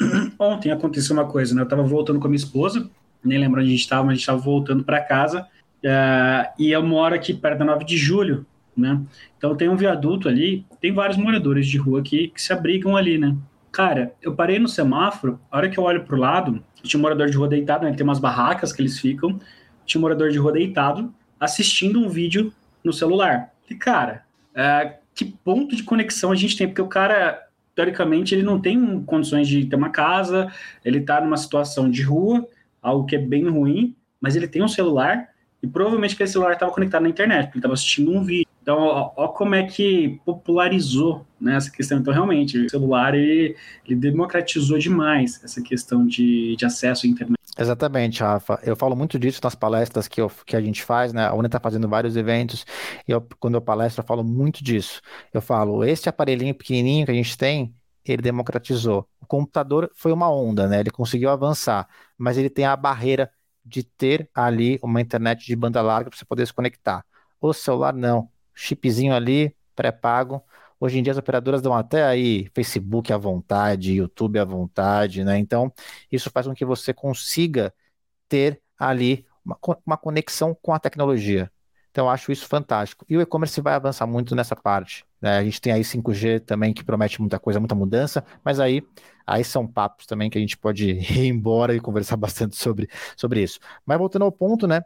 [0.38, 1.60] Ontem aconteceu uma coisa, né?
[1.60, 2.88] Eu estava voltando com a minha esposa,
[3.22, 5.46] nem lembro onde a gente estava, mas a gente estava voltando para casa.
[5.84, 9.00] Uh, e eu moro aqui perto da 9 de julho, né?
[9.36, 13.18] Então tem um viaduto ali, tem vários moradores de rua aqui que se abrigam ali,
[13.18, 13.36] né?
[13.74, 17.28] Cara, eu parei no semáforo, a hora que eu olho pro lado, tinha um morador
[17.28, 19.40] de rua deitado, né, tem umas barracas que eles ficam,
[19.84, 22.52] tinha um morador de rua deitado, assistindo um vídeo
[22.84, 23.52] no celular.
[23.68, 24.22] E, cara,
[24.54, 26.68] é, que ponto de conexão a gente tem?
[26.68, 30.52] Porque o cara, teoricamente, ele não tem condições de ter uma casa,
[30.84, 32.46] ele tá numa situação de rua,
[32.80, 36.70] algo que é bem ruim, mas ele tem um celular, e provavelmente aquele celular estava
[36.70, 38.46] conectado na internet, porque ele estava assistindo um vídeo.
[38.62, 41.98] Então, ó, ó, como é que popularizou né, essa questão.
[41.98, 47.38] Então, realmente, o celular ele, ele democratizou demais essa questão de, de acesso à internet.
[47.56, 48.58] Exatamente, Rafa.
[48.64, 51.26] Eu falo muito disso nas palestras que, eu, que a gente faz, né?
[51.26, 52.66] A Uni está fazendo vários eventos
[53.06, 55.00] e eu, quando eu palestro, eu falo muito disso.
[55.32, 57.72] Eu falo, esse aparelhinho pequenininho que a gente tem,
[58.04, 59.08] ele democratizou.
[59.20, 60.80] O computador foi uma onda, né?
[60.80, 63.30] Ele conseguiu avançar, mas ele tem a barreira
[63.64, 67.04] de ter ali uma internet de banda larga para você poder se conectar.
[67.40, 70.42] O celular não chipzinho ali, pré-pago.
[70.80, 75.38] Hoje em dia as operadoras dão até aí Facebook à vontade, YouTube à vontade, né?
[75.38, 75.72] Então,
[76.10, 77.72] isso faz com que você consiga
[78.28, 81.50] ter ali uma, uma conexão com a tecnologia.
[81.90, 83.04] Então, eu acho isso fantástico.
[83.08, 85.04] E o e-commerce vai avançar muito nessa parte.
[85.20, 85.38] Né?
[85.38, 88.82] A gente tem aí 5G também que promete muita coisa, muita mudança, mas aí,
[89.24, 93.42] aí são papos também que a gente pode ir embora e conversar bastante sobre, sobre
[93.42, 93.60] isso.
[93.86, 94.82] Mas voltando ao ponto, né?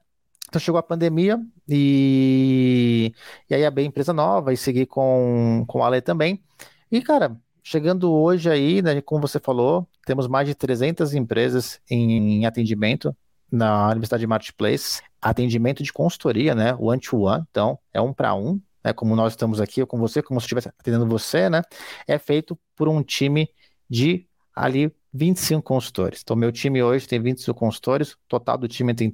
[0.48, 3.12] Então chegou a pandemia e,
[3.50, 6.42] e aí abri empresa nova e segui com, com a Ale também.
[6.90, 12.40] E, cara, chegando hoje aí, né, como você falou, temos mais de 300 empresas em,
[12.40, 13.14] em atendimento
[13.52, 16.74] na Universidade de Marketplace, atendimento de consultoria, né?
[16.74, 18.92] One-to-one, então é um para um, né?
[18.92, 21.62] Como nós estamos aqui, eu com você, como se estivesse atendendo você, né?
[22.06, 23.48] É feito por um time
[23.88, 26.20] de ali 25 consultores.
[26.22, 29.10] Então, meu time hoje tem 25 consultores, o total do time tem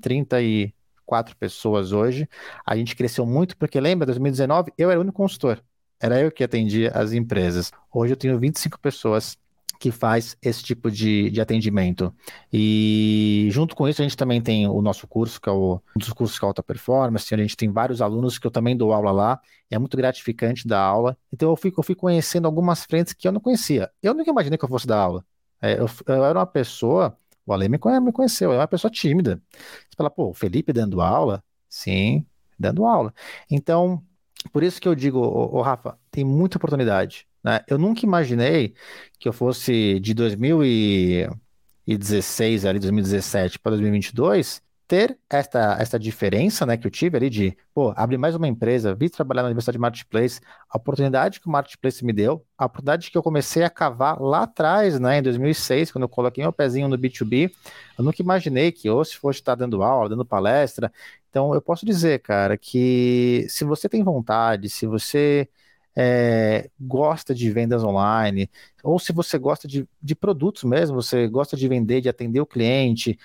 [1.05, 2.29] 34 pessoas hoje.
[2.67, 5.63] A gente cresceu muito porque, lembra, 2019, eu era o único consultor.
[6.01, 7.71] Era eu que atendia as empresas.
[7.93, 9.37] Hoje eu tenho 25 pessoas
[9.79, 12.15] que faz esse tipo de, de atendimento.
[12.53, 15.99] E junto com isso, a gente também tem o nosso curso, que é o, um
[15.99, 17.35] dos cursos que é alta performance.
[17.35, 19.41] A gente tem vários alunos que eu também dou aula lá.
[19.71, 21.17] É muito gratificante dar aula.
[21.33, 23.91] Então eu fico, eu fico conhecendo algumas frentes que eu não conhecia.
[24.03, 25.25] Eu nunca imaginei que eu fosse dar aula.
[25.61, 28.91] É, eu, eu, era uma pessoa, o Ale me, me conheceu, eu era uma pessoa
[28.91, 29.41] tímida.
[29.53, 31.45] Você fala, pô, o Felipe dando aula?
[31.69, 32.27] Sim,
[32.59, 33.15] dando aula.
[33.51, 34.03] Então,
[34.53, 37.27] por isso que eu digo, ô, ô Rafa, tem muita oportunidade.
[37.43, 37.61] Né?
[37.69, 38.75] Eu nunca imaginei
[39.19, 46.87] que eu fosse de 2016 ali, 2017 para 2022 ter esta, esta diferença, né, que
[46.87, 50.41] eu tive ali de, pô, abrir mais uma empresa, vir trabalhar na Universidade de Marketplace,
[50.69, 54.43] a oportunidade que o Marketplace me deu, a oportunidade que eu comecei a cavar lá
[54.43, 57.51] atrás, né, em 2006, quando eu coloquei meu pezinho no B2B,
[57.99, 60.93] eu nunca imaginei que ou se fosse estar dando aula, dando palestra,
[61.31, 65.49] então eu posso dizer, cara, que se você tem vontade, se você
[65.97, 68.51] é, gosta de vendas online,
[68.83, 72.47] ou se você gosta de, de produtos mesmo, você gosta de vender, de atender o
[72.47, 73.19] cliente,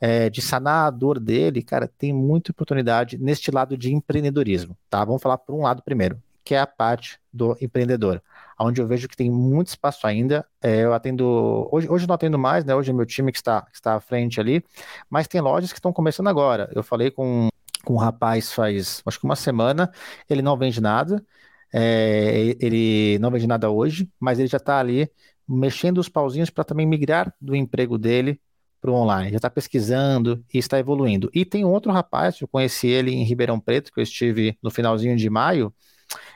[0.00, 5.04] é, de sanar a dor dele, cara, tem muita oportunidade neste lado de empreendedorismo, tá?
[5.04, 8.22] Vamos falar por um lado primeiro, que é a parte do empreendedor,
[8.58, 10.46] onde eu vejo que tem muito espaço ainda.
[10.62, 12.74] É, eu atendo, hoje, hoje não atendo mais, né?
[12.74, 14.64] Hoje é meu time que está, que está à frente ali,
[15.08, 16.70] mas tem lojas que estão começando agora.
[16.74, 17.48] Eu falei com,
[17.84, 19.92] com um rapaz faz, acho que uma semana,
[20.28, 21.24] ele não vende nada,
[21.72, 25.10] é, ele não vende nada hoje, mas ele já está ali
[25.46, 28.40] mexendo os pauzinhos para também migrar do emprego dele
[28.80, 29.30] para o online.
[29.30, 31.30] Já está pesquisando e está evoluindo.
[31.34, 34.70] E tem um outro rapaz, eu conheci ele em Ribeirão Preto, que eu estive no
[34.70, 35.72] finalzinho de maio,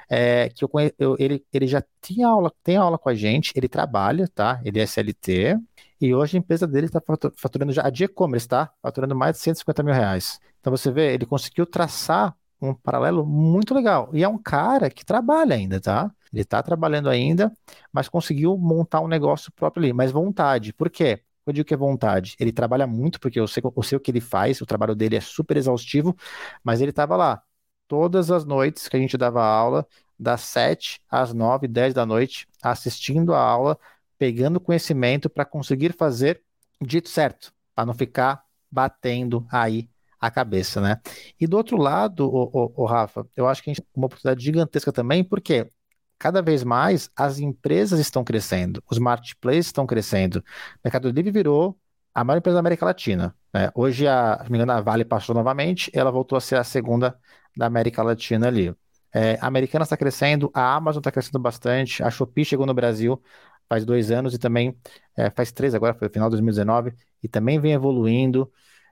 [0.08, 3.68] é, que eu, eu, ele, ele já tinha aula, tem aula com a gente, ele
[3.68, 4.60] trabalha, tá?
[4.64, 5.58] Ele é SLT,
[6.00, 7.00] e hoje a empresa dele está
[7.36, 8.70] faturando já, a de e-commerce, tá?
[8.82, 10.38] Faturando mais de 150 mil reais.
[10.60, 14.10] Então você vê, ele conseguiu traçar um paralelo muito legal.
[14.12, 16.10] E é um cara que trabalha ainda, tá?
[16.32, 17.52] Ele está trabalhando ainda,
[17.92, 19.92] mas conseguiu montar um negócio próprio ali.
[19.92, 20.72] Mas vontade.
[20.72, 21.20] Por quê?
[21.46, 22.36] Eu digo que é vontade.
[22.38, 25.16] Ele trabalha muito, porque eu sei, eu sei o que ele faz, o trabalho dele
[25.16, 26.16] é super exaustivo,
[26.62, 27.42] mas ele estava lá
[27.86, 29.86] todas as noites que a gente dava aula,
[30.18, 33.78] das 7 às 9, 10 da noite, assistindo a aula,
[34.18, 36.42] pegando conhecimento para conseguir fazer
[36.80, 39.88] dito certo, para não ficar batendo aí
[40.20, 41.00] a cabeça, né?
[41.38, 44.06] E do outro lado, o, o, o Rafa, eu acho que a gente tem uma
[44.06, 45.70] oportunidade gigantesca também, porque
[46.18, 50.36] cada vez mais as empresas estão crescendo, os marketplaces estão crescendo.
[50.38, 51.78] O Mercado Livre virou
[52.14, 53.34] a maior empresa da América Latina.
[53.52, 53.70] Né?
[53.74, 57.18] Hoje, a, se me engano, a Vale passou novamente, ela voltou a ser a segunda
[57.56, 58.74] da América Latina ali.
[59.12, 63.20] É, a Americana está crescendo, a Amazon está crescendo bastante, a Shopee chegou no Brasil
[63.68, 64.76] faz dois anos e também
[65.16, 68.50] é, faz três agora, foi no final de 2019, e também vem evoluindo.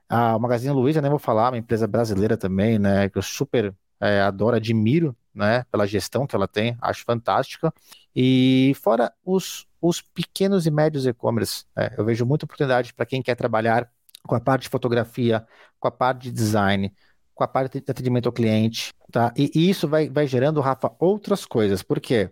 [0.09, 4.21] A Magazine Luiza, nem vou falar, uma empresa brasileira também, né, que eu super é,
[4.21, 7.73] adoro, admiro, né, pela gestão que ela tem, acho fantástica.
[8.15, 13.21] E fora os, os pequenos e médios e-commerce, é, eu vejo muita oportunidade para quem
[13.21, 13.89] quer trabalhar
[14.27, 15.45] com a parte de fotografia,
[15.79, 16.93] com a parte de design,
[17.33, 19.33] com a parte de atendimento ao cliente, tá?
[19.35, 21.81] E, e isso vai, vai gerando, Rafa, outras coisas.
[21.81, 22.31] Por quê?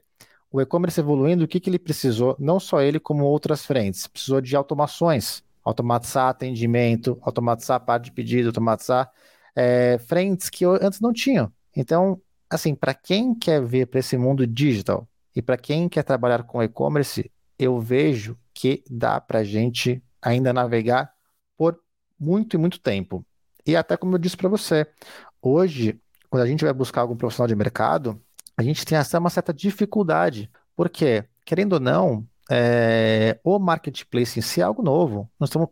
[0.51, 2.35] O e-commerce evoluindo, o que, que ele precisou?
[2.39, 4.07] Não só ele, como outras frentes.
[4.07, 9.11] Precisou de automações automatizar atendimento, automatizar a parte de pedido, automatizar
[9.55, 11.51] é, frentes que antes não tinham.
[11.75, 16.43] Então, assim, para quem quer ver para esse mundo digital e para quem quer trabalhar
[16.43, 21.11] com e-commerce, eu vejo que dá para gente ainda navegar
[21.57, 21.79] por
[22.19, 23.25] muito e muito tempo.
[23.65, 24.85] E até como eu disse para você,
[25.41, 28.21] hoje, quando a gente vai buscar algum profissional de mercado,
[28.57, 34.41] a gente tem essa uma certa dificuldade, porque, querendo ou não, é, o marketplace em
[34.41, 35.31] si é algo novo.
[35.39, 35.69] Nós estamos,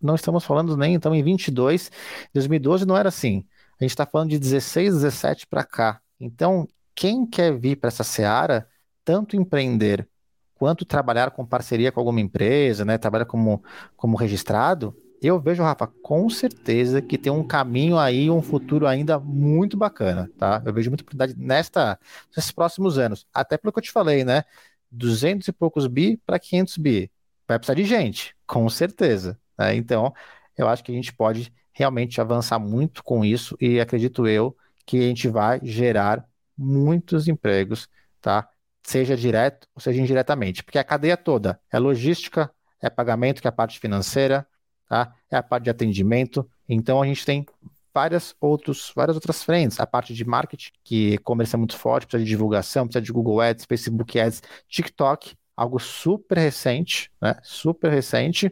[0.00, 1.90] não estamos falando nem então em 22,
[2.34, 3.46] 2012 não era assim.
[3.80, 6.00] A gente está falando de 16, 17 para cá.
[6.20, 8.68] Então, quem quer vir para essa seara,
[9.04, 10.08] tanto empreender
[10.54, 13.62] quanto trabalhar com parceria com alguma empresa, né, trabalhar como,
[13.96, 19.18] como registrado, eu vejo, Rafa, com certeza que tem um caminho aí, um futuro ainda
[19.18, 20.62] muito bacana, tá?
[20.64, 21.98] Eu vejo muita oportunidade nesta,
[22.36, 23.26] nesses próximos anos.
[23.34, 24.44] Até pelo que eu te falei, né?
[24.90, 27.10] 200 e poucos bi para 500 bi.
[27.48, 29.38] Vai precisar de gente, com certeza.
[29.58, 29.74] Né?
[29.74, 30.12] Então,
[30.56, 34.56] eu acho que a gente pode realmente avançar muito com isso e acredito eu
[34.88, 37.86] que a gente vai gerar muitos empregos,
[38.22, 38.48] tá?
[38.82, 43.50] Seja direto ou seja indiretamente, porque a cadeia toda é logística, é pagamento, que é
[43.50, 44.46] a parte financeira,
[44.88, 45.14] tá?
[45.30, 46.48] É a parte de atendimento.
[46.66, 47.44] Então a gente tem
[47.92, 49.78] várias, outros, várias outras frentes.
[49.78, 53.42] A parte de marketing, que e-commerce é muito forte, precisa de divulgação, precisa de Google
[53.42, 57.38] Ads, Facebook Ads, TikTok, algo super recente, né?
[57.42, 58.50] Super recente.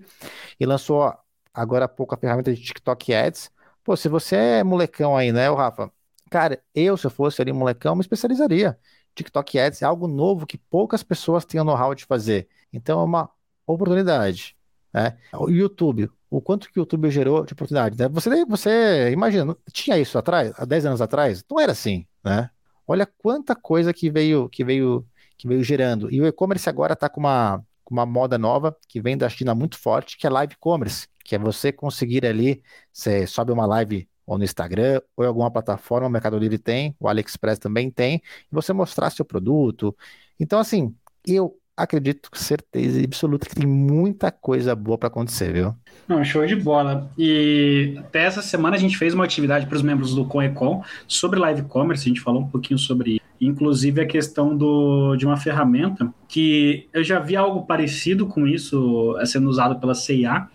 [0.61, 1.15] E lançou
[1.55, 3.51] agora há pouco a ferramenta de TikTok Ads.
[3.83, 5.91] Pô, se você é molecão aí, né, Rafa?
[6.37, 8.79] Cara, eu, se eu fosse ali molecão, me especializaria.
[9.15, 12.47] TikTok Ads é algo novo que poucas pessoas têm o know-how de fazer.
[12.71, 13.31] Então é uma
[13.67, 14.55] oportunidade.
[14.93, 15.17] Né?
[15.33, 17.99] O YouTube, o quanto que o YouTube gerou de oportunidade.
[17.99, 18.07] Né?
[18.11, 21.43] Você, você imagina, tinha isso atrás, há 10 anos atrás?
[21.51, 22.51] Não era assim, né?
[22.87, 25.07] Olha quanta coisa que veio, que veio,
[25.39, 26.13] que veio gerando.
[26.13, 29.55] E o e-commerce agora está com uma, com uma moda nova que vem da China
[29.55, 34.07] muito forte, que é live commerce, que é você conseguir ali, você sobe uma live
[34.27, 38.17] ou no Instagram, ou em alguma plataforma, o Mercado Livre tem, o AliExpress também tem,
[38.17, 39.97] e você mostrar seu produto.
[40.39, 40.95] Então, assim,
[41.27, 45.75] eu acredito com certeza absoluta que tem muita coisa boa para acontecer, viu?
[46.09, 47.11] Não, show de bola.
[47.19, 51.39] E até essa semana a gente fez uma atividade para os membros do ConEcon sobre
[51.39, 56.11] live commerce, a gente falou um pouquinho sobre inclusive a questão do, de uma ferramenta
[56.27, 60.49] que eu já vi algo parecido com isso eh, sendo usado pela CIA,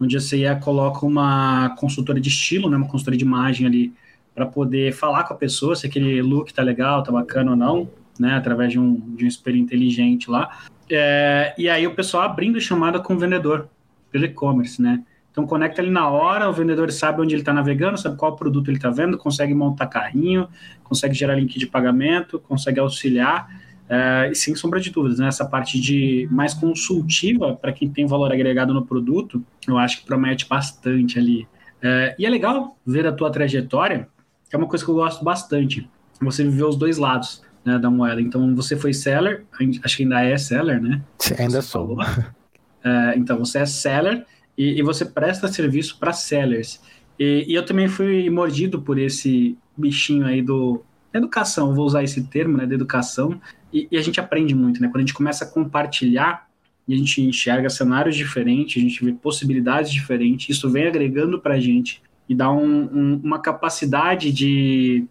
[0.00, 3.92] onde a CIA coloca uma consultora de estilo, né, uma consultora de imagem ali
[4.34, 7.88] para poder falar com a pessoa se aquele look tá legal, tá bacana ou não,
[8.18, 10.58] né, através de um, de um espelho inteligente lá.
[10.90, 13.68] É, e aí o pessoal abrindo chamada com o vendedor
[14.10, 15.02] pelo e-commerce, né?
[15.30, 18.68] Então conecta ali na hora, o vendedor sabe onde ele está navegando, sabe qual produto
[18.68, 20.48] ele está vendo, consegue montar carrinho,
[20.84, 23.48] consegue gerar link de pagamento, consegue auxiliar.
[23.88, 25.28] É, e sem sombra de dúvidas, né?
[25.28, 30.06] essa parte de mais consultiva para quem tem valor agregado no produto, eu acho que
[30.06, 31.46] promete bastante ali.
[31.82, 34.08] É, e é legal ver a tua trajetória,
[34.48, 35.88] que é uma coisa que eu gosto bastante.
[36.20, 38.20] Você viveu os dois lados né, da moeda.
[38.20, 39.44] Então, você foi seller,
[39.82, 41.02] acho que ainda é seller, né?
[41.38, 41.96] Ainda sou.
[42.86, 44.26] É, então, você é seller
[44.58, 46.82] e, e você presta serviço para sellers.
[47.18, 50.84] E, e, eu também fui mordido por esse bichinho aí do
[51.18, 53.40] educação, vou usar esse termo, né, de educação.
[53.72, 54.88] E, e a gente aprende muito, né?
[54.88, 56.48] Quando a gente começa a compartilhar
[56.86, 61.54] e a gente enxerga cenários diferentes, a gente vê possibilidades diferentes, isso vem agregando para
[61.54, 65.06] a gente e dá um, um, uma capacidade de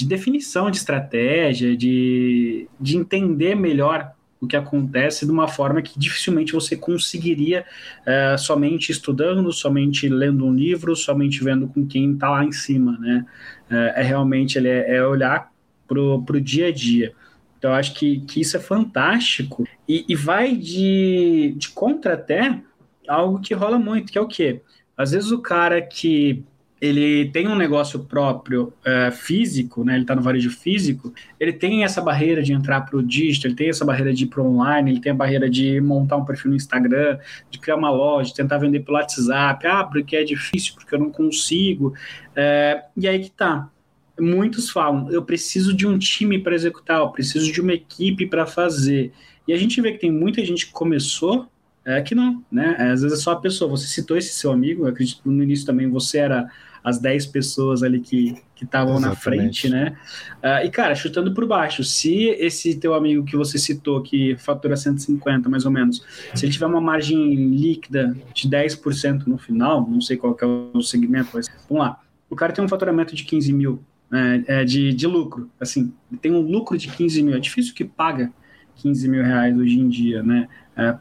[0.00, 5.98] de definição de estratégia, de, de entender melhor o que acontece de uma forma que
[5.98, 7.64] dificilmente você conseguiria
[8.06, 12.96] é, somente estudando, somente lendo um livro, somente vendo com quem está lá em cima,
[12.98, 13.26] né?
[13.68, 15.52] É, é realmente ele é, é olhar
[15.86, 17.12] para o dia a dia.
[17.58, 22.58] Então, eu acho que, que isso é fantástico e, e vai de, de contra até
[23.06, 24.62] algo que rola muito, que é o quê?
[24.96, 26.42] Às vezes o cara que
[26.80, 29.94] ele tem um negócio próprio é, físico, né?
[29.94, 33.56] Ele está no varejo físico, ele tem essa barreira de entrar para o digital, ele
[33.56, 36.50] tem essa barreira de ir para online, ele tem a barreira de montar um perfil
[36.50, 37.18] no Instagram,
[37.50, 41.10] de criar uma loja, tentar vender pelo WhatsApp, ah, porque é difícil, porque eu não
[41.10, 41.92] consigo.
[42.34, 43.68] É, e aí que tá.
[44.18, 48.46] Muitos falam, eu preciso de um time para executar, eu preciso de uma equipe para
[48.46, 49.12] fazer.
[49.46, 51.48] E a gente vê que tem muita gente que começou
[51.84, 52.76] é que não, né?
[52.78, 53.70] Às vezes é só a pessoa.
[53.70, 56.50] Você citou esse seu amigo, eu acredito que no início também você era
[56.82, 59.96] as 10 pessoas ali que estavam na frente, né?
[60.42, 64.76] Uh, e, cara, chutando por baixo, se esse teu amigo que você citou, que fatura
[64.76, 70.00] 150 mais ou menos, se ele tiver uma margem líquida de 10% no final, não
[70.00, 73.52] sei qual é o segmento, mas vamos lá, o cara tem um faturamento de 15
[73.52, 77.74] mil né, é, de, de lucro, assim, tem um lucro de 15 mil, é difícil
[77.74, 78.32] que paga
[78.76, 80.48] 15 mil reais hoje em dia, né?
[80.76, 80.96] É,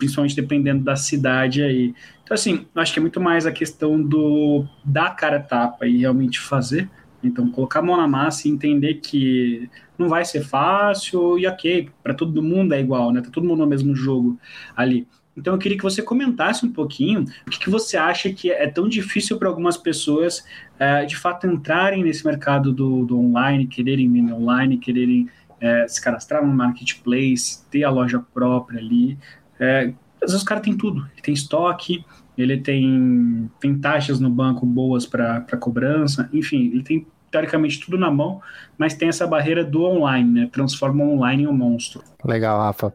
[0.00, 1.94] principalmente dependendo da cidade aí.
[2.30, 5.98] Então, assim, acho que é muito mais a questão do dar cara a tapa e
[5.98, 6.88] realmente fazer.
[7.24, 11.90] Então, colocar a mão na massa e entender que não vai ser fácil e ok,
[12.04, 13.20] para todo mundo é igual, né?
[13.20, 14.38] Tá todo mundo no mesmo jogo
[14.76, 15.08] ali.
[15.36, 18.68] Então, eu queria que você comentasse um pouquinho o que, que você acha que é
[18.68, 20.44] tão difícil para algumas pessoas,
[20.78, 25.28] é, de fato, entrarem nesse mercado do, do online, quererem vender online, quererem
[25.60, 29.18] é, se cadastrar no marketplace, ter a loja própria ali.
[29.58, 32.04] É, às vezes o cara tem tudo, ele tem estoque,
[32.36, 38.10] ele tem, tem taxas no banco boas para cobrança, enfim, ele tem teoricamente tudo na
[38.10, 38.40] mão,
[38.76, 40.48] mas tem essa barreira do online, né?
[40.50, 42.02] Transforma o online em um monstro.
[42.24, 42.92] Legal, Rafa.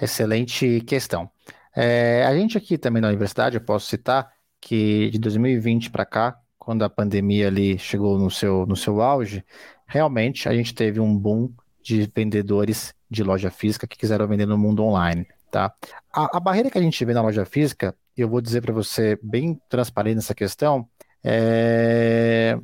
[0.00, 1.30] Excelente questão.
[1.74, 6.38] É, a gente aqui também na universidade, eu posso citar que de 2020 para cá,
[6.58, 9.44] quando a pandemia ali chegou no seu, no seu auge,
[9.86, 11.50] realmente a gente teve um boom
[11.82, 15.26] de vendedores de loja física que quiseram vender no mundo online.
[15.50, 15.72] Tá?
[16.12, 19.18] A, a barreira que a gente vê na loja física, eu vou dizer para você
[19.22, 20.88] bem transparente nessa questão,
[21.24, 22.58] é...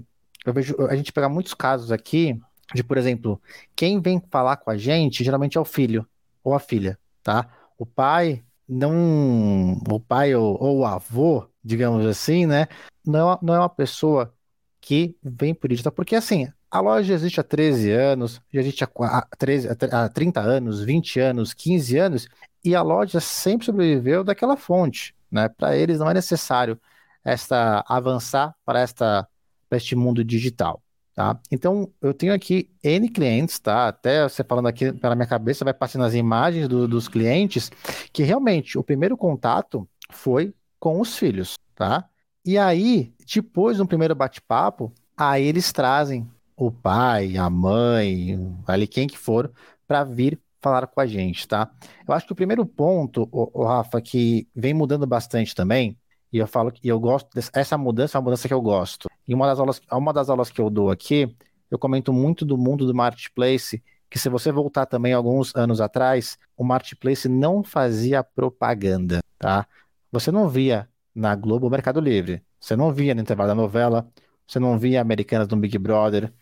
[0.44, 2.38] eu vejo a gente pegar muitos casos aqui
[2.74, 3.40] de, por exemplo,
[3.74, 6.06] quem vem falar com a gente geralmente é o filho
[6.42, 7.48] ou a filha, tá?
[7.78, 12.66] O pai não, o pai ou, ou o avô digamos assim, né?
[13.04, 14.32] Não, é não é uma pessoa
[14.80, 19.26] que vem por digital, porque assim, a loja existe há 13 anos, já existe há,
[19.38, 22.28] 13, há 30 anos, 20 anos, 15 anos,
[22.64, 25.48] e a loja sempre sobreviveu daquela fonte, né?
[25.48, 26.80] Para eles não é necessário
[27.24, 29.28] esta avançar para esta
[29.68, 30.82] para este mundo digital.
[31.14, 31.38] Tá?
[31.48, 33.86] Então, eu tenho aqui N clientes, tá?
[33.86, 37.70] Até você falando aqui pela minha cabeça, vai passando as imagens do, dos clientes,
[38.12, 42.04] que realmente o primeiro contato foi com os filhos, tá?
[42.44, 48.36] E aí, depois do primeiro bate-papo, aí eles trazem o pai, a mãe,
[48.66, 49.52] ali quem que for,
[49.86, 51.70] para vir falar com a gente, tá?
[52.08, 55.96] Eu acho que o primeiro ponto, o, o Rafa, que vem mudando bastante também,
[56.32, 59.08] e eu falo que eu gosto dessa mudança, é uma mudança que eu gosto.
[59.28, 61.36] E uma das aulas, uma das aulas que eu dou aqui,
[61.70, 66.38] eu comento muito do mundo do marketplace, que se você voltar também alguns anos atrás,
[66.56, 69.66] o marketplace não fazia propaganda, tá?
[70.10, 74.08] Você não via na Globo o Mercado Livre, você não via no intervalo da novela,
[74.46, 76.32] você não via Americanas no Big Brother,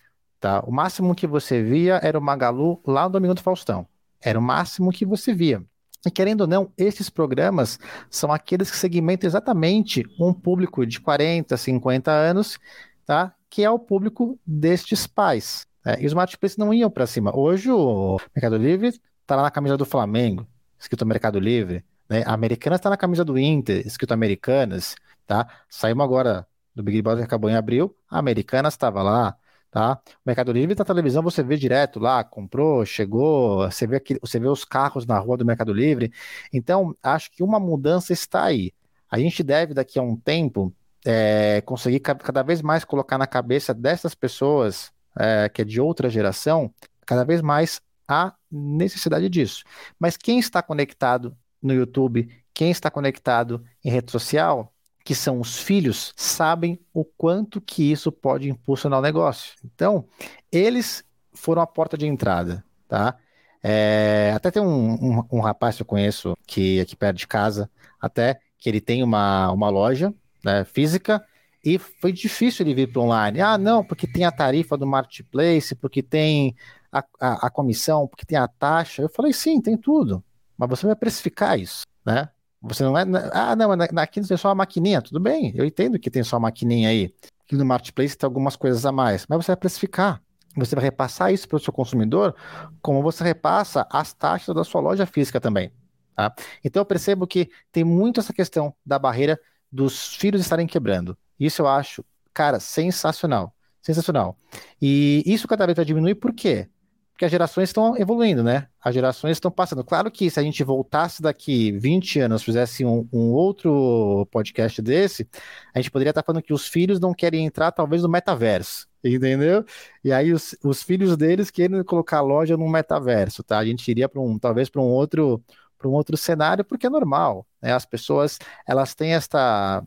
[0.40, 0.60] tá?
[0.60, 3.86] O máximo que você via era o Magalu lá no Domingo do Faustão.
[4.22, 5.62] Era o máximo que você via.
[6.04, 7.78] E querendo ou não, esses programas
[8.10, 12.58] são aqueles que segmentam exatamente um público de 40, 50 anos,
[13.06, 13.34] tá?
[13.48, 15.66] Que é o público destes pais.
[15.84, 15.96] Né?
[16.00, 17.36] E os marketplaces não iam para cima.
[17.36, 18.88] Hoje o Mercado Livre
[19.20, 20.46] está lá na camisa do Flamengo,
[20.78, 21.84] escrito Mercado Livre.
[22.08, 22.24] Né?
[22.26, 24.96] A Americanas está na camisa do Inter, escrito Americanas.
[25.26, 25.46] Tá?
[25.68, 29.36] Saímos agora do Big Brother que acabou em abril, a Americanas estava lá.
[29.72, 29.94] Tá?
[29.94, 34.38] O Mercado Livre da televisão você vê direto lá, comprou, chegou, você vê, aqui, você
[34.38, 36.12] vê os carros na rua do Mercado Livre.
[36.52, 38.70] Então, acho que uma mudança está aí.
[39.10, 40.74] A gente deve, daqui a um tempo,
[41.06, 46.10] é, conseguir cada vez mais colocar na cabeça dessas pessoas, é, que é de outra
[46.10, 46.70] geração,
[47.06, 49.64] cada vez mais a necessidade disso.
[49.98, 54.70] Mas quem está conectado no YouTube, quem está conectado em rede social,
[55.04, 59.54] que são os filhos, sabem o quanto que isso pode impulsionar o negócio.
[59.64, 60.06] Então,
[60.50, 63.16] eles foram a porta de entrada, tá?
[63.62, 67.70] É, até tem um, um, um, rapaz que eu conheço que aqui perto de casa,
[68.00, 70.12] até que ele tem uma, uma loja
[70.44, 71.24] né, física
[71.64, 73.40] e foi difícil ele vir para online.
[73.40, 76.56] Ah, não, porque tem a tarifa do marketplace, porque tem
[76.90, 79.02] a, a, a comissão, porque tem a taxa.
[79.02, 80.24] Eu falei, sim, tem tudo,
[80.58, 82.28] mas você vai precificar isso, né?
[82.62, 83.04] Você não é.
[83.32, 85.02] Ah, não, aqui tem só uma maquininha.
[85.02, 87.12] Tudo bem, eu entendo que tem só uma maquininha aí.
[87.44, 89.26] Aqui no Marketplace tem algumas coisas a mais.
[89.28, 90.22] Mas você vai precificar.
[90.56, 92.34] Você vai repassar isso para o seu consumidor,
[92.82, 95.72] como você repassa as taxas da sua loja física também.
[96.14, 96.32] Tá?
[96.62, 99.40] Então eu percebo que tem muito essa questão da barreira
[99.70, 101.16] dos filhos estarem quebrando.
[101.40, 102.04] Isso eu acho,
[102.34, 103.54] cara, sensacional.
[103.80, 104.36] Sensacional.
[104.80, 106.68] E isso cada vez vai diminuir, por quê?
[107.12, 108.68] Porque as gerações estão evoluindo, né?
[108.80, 109.84] As gerações estão passando.
[109.84, 115.28] Claro que se a gente voltasse daqui 20 anos, fizesse um, um, outro podcast desse,
[115.74, 119.64] a gente poderia estar falando que os filhos não querem entrar, talvez, no metaverso, entendeu?
[120.02, 123.58] E aí os, os filhos deles querem colocar a loja no metaverso, tá?
[123.58, 125.42] A gente iria para um, talvez, para um outro
[125.78, 127.72] para um outro cenário, porque é normal, né?
[127.72, 129.84] As pessoas, elas têm esta...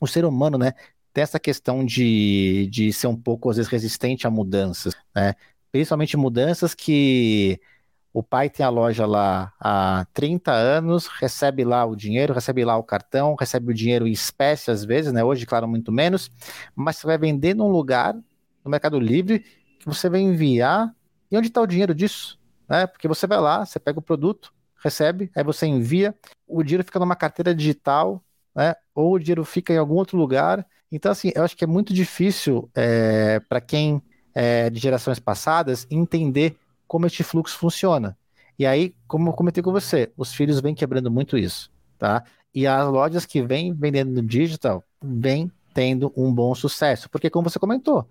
[0.00, 0.72] O ser humano, né?
[1.12, 5.34] Tem essa questão de, de ser um pouco, às vezes, resistente a mudanças, né?
[5.70, 7.60] Principalmente mudanças que
[8.12, 12.76] o pai tem a loja lá há 30 anos, recebe lá o dinheiro, recebe lá
[12.76, 15.22] o cartão, recebe o dinheiro em espécie às vezes, né?
[15.22, 16.30] Hoje, claro, muito menos,
[16.74, 18.14] mas você vai vender num lugar,
[18.64, 19.40] no Mercado Livre,
[19.78, 20.92] que você vai enviar.
[21.30, 22.38] E onde está o dinheiro disso?
[22.68, 22.86] Né?
[22.86, 24.52] Porque você vai lá, você pega o produto,
[24.82, 26.14] recebe, aí você envia,
[26.46, 28.22] o dinheiro fica numa carteira digital,
[28.54, 28.74] né?
[28.94, 30.66] Ou o dinheiro fica em algum outro lugar.
[30.90, 34.02] Então, assim, eu acho que é muito difícil é, para quem
[34.34, 36.56] é, de gerações passadas entender
[36.86, 38.16] como este fluxo funciona.
[38.58, 42.24] E aí, como eu comentei com você, os filhos vêm quebrando muito isso, tá?
[42.54, 47.48] E as lojas que vêm vendendo no digital vêm tendo um bom sucesso, porque como
[47.48, 48.08] você comentou,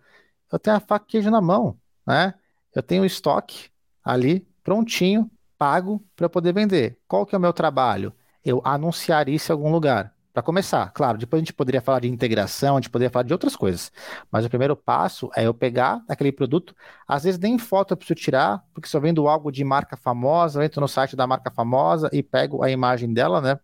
[0.51, 2.33] eu tenho a faca queijo na mão, né?
[2.73, 3.69] Eu tenho o estoque
[4.03, 6.97] ali prontinho, pago para poder vender.
[7.07, 8.13] Qual que é o meu trabalho?
[8.43, 10.13] Eu anunciar isso em algum lugar.
[10.39, 13.33] Para começar, claro, depois a gente poderia falar de integração, a gente poderia falar de
[13.33, 13.91] outras coisas.
[14.31, 16.73] Mas o primeiro passo é eu pegar aquele produto,
[17.05, 20.63] às vezes nem foto eu preciso tirar, porque eu vendo algo de marca famosa, eu
[20.63, 23.59] entro no site da marca famosa e pego a imagem dela, né,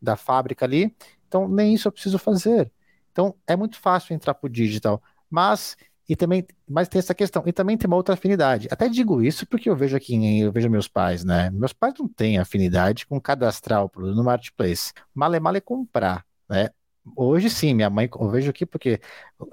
[0.00, 0.94] da fábrica ali.
[1.26, 2.70] Então, nem isso eu preciso fazer.
[3.10, 5.02] Então, é muito fácil entrar para o digital.
[5.28, 5.76] Mas
[6.10, 8.66] e também, mas tem essa questão, e também tem uma outra afinidade.
[8.68, 11.50] Até digo isso porque eu vejo aqui, eu vejo meus pais, né?
[11.50, 14.92] Meus pais não têm afinidade com cadastrar o produto no marketplace.
[15.14, 16.70] Male male comprar, né?
[17.16, 19.00] Hoje sim, minha mãe, eu vejo aqui porque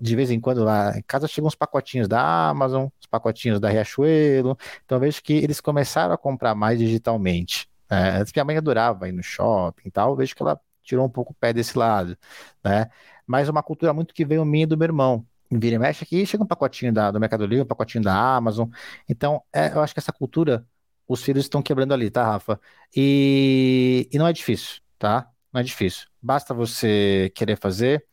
[0.02, 3.70] de vez em quando lá em casa chegam uns pacotinhos da Amazon, os pacotinhos da
[3.70, 7.70] Riachuelo, então eu vejo que eles começaram a comprar mais digitalmente.
[7.90, 11.34] Antes minha mãe adorava ir no shopping e tal, vejo que ela tirou um pouco
[11.34, 12.18] o pé desse lado,
[12.64, 12.90] né?
[13.28, 15.24] Mas uma cultura muito que veio minha e do meu irmão.
[15.52, 18.70] Vira e mexe aqui, chega um pacotinho da, do Mercado Livre, um pacotinho da Amazon.
[19.08, 20.66] Então, é, eu acho que essa cultura,
[21.08, 22.60] os filhos estão quebrando ali, tá, Rafa?
[22.96, 25.32] E, e não é difícil, tá?
[25.54, 26.08] Não é difícil.
[26.22, 28.06] Basta você querer fazer,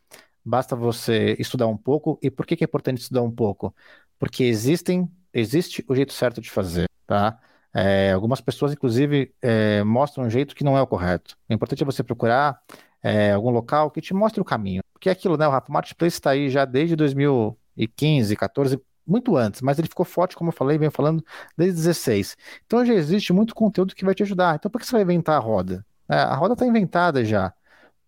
[0.45, 2.18] basta você estudar um pouco.
[2.22, 3.74] E por que, que é importante estudar um pouco?
[4.18, 7.39] Porque existem, existe o jeito certo de fazer, tá?
[7.74, 11.37] É, algumas pessoas, inclusive, é, mostram um jeito que não é o correto.
[11.51, 12.61] O importante é você procurar
[13.03, 14.82] é, algum local que te mostre o caminho.
[15.05, 15.47] Porque é aquilo, né?
[15.47, 20.35] O Rafa Marketplace está aí já desde 2015, 14, muito antes, mas ele ficou forte,
[20.35, 21.23] como eu falei, venho falando
[21.59, 22.35] desde 16.
[22.65, 24.55] Então já existe muito conteúdo que vai te ajudar.
[24.55, 25.85] Então por que você vai inventar a roda?
[26.09, 27.53] É, a roda está inventada já.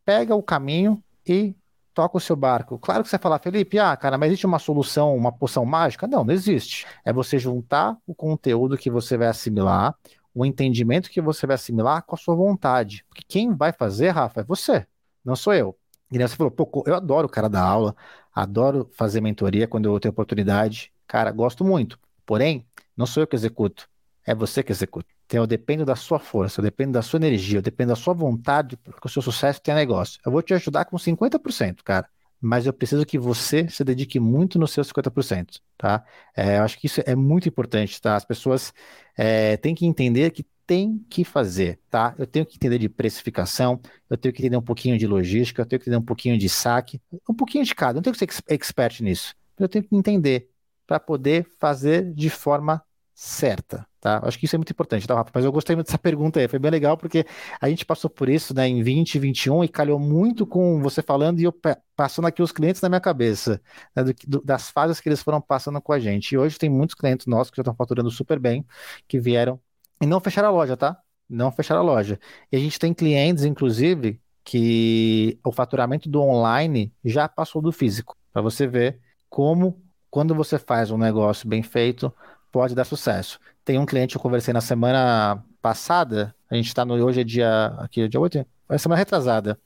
[0.06, 1.54] Pega o caminho e
[1.92, 2.78] toca o seu barco.
[2.78, 6.06] Claro que você vai falar, Felipe, ah, cara, mas existe uma solução, uma poção mágica?
[6.06, 6.86] Não, não existe.
[7.04, 9.94] É você juntar o conteúdo que você vai assimilar,
[10.34, 13.04] o entendimento que você vai assimilar com a sua vontade.
[13.06, 14.86] Porque quem vai fazer, Rafa, é você,
[15.22, 15.76] não sou eu.
[16.10, 17.94] E você falou, pô, eu adoro o cara da aula,
[18.34, 20.92] adoro fazer mentoria quando eu tenho oportunidade.
[21.06, 21.98] Cara, gosto muito.
[22.24, 23.88] Porém, não sou eu que executo,
[24.24, 25.08] é você que executa.
[25.26, 28.14] Então, eu dependo da sua força, eu dependo da sua energia, eu dependo da sua
[28.14, 30.20] vontade para que o seu sucesso tenha negócio.
[30.24, 32.08] Eu vou te ajudar com 50%, cara.
[32.40, 36.04] Mas eu preciso que você se dedique muito nos seus 50%, tá?
[36.36, 38.14] É, eu acho que isso é muito importante, tá?
[38.14, 38.72] As pessoas
[39.16, 42.14] é, têm que entender que tem que fazer, tá?
[42.18, 45.66] Eu tenho que entender de precificação, eu tenho que entender um pouquinho de logística, eu
[45.66, 47.92] tenho que entender um pouquinho de saque, um pouquinho de cada.
[47.92, 50.50] Eu não tenho que ser expert nisso, eu tenho que entender
[50.86, 52.82] para poder fazer de forma
[53.18, 54.20] certa, tá?
[54.24, 55.30] Acho que isso é muito importante, tá, Rafa?
[55.34, 57.24] Mas eu gostei muito dessa pergunta aí, foi bem legal porque
[57.58, 61.44] a gente passou por isso, né, em 2021 e calhou muito com você falando e
[61.44, 61.54] eu
[61.96, 63.60] passando aqui os clientes na minha cabeça,
[63.96, 66.32] né, do, do, das fases que eles foram passando com a gente.
[66.32, 68.66] E hoje tem muitos clientes nossos que já estão faturando super bem,
[69.08, 69.58] que vieram
[70.00, 70.98] e não fecharam a loja, tá?
[71.28, 72.18] Não fecharam a loja.
[72.50, 78.16] E a gente tem clientes, inclusive, que o faturamento do online já passou do físico,
[78.32, 82.12] para você ver como quando você faz um negócio bem feito,
[82.52, 83.40] pode dar sucesso.
[83.64, 87.24] Tem um cliente que eu conversei na semana passada, a gente está no hoje é
[87.24, 89.58] dia aqui é dia 8, é semana retrasada.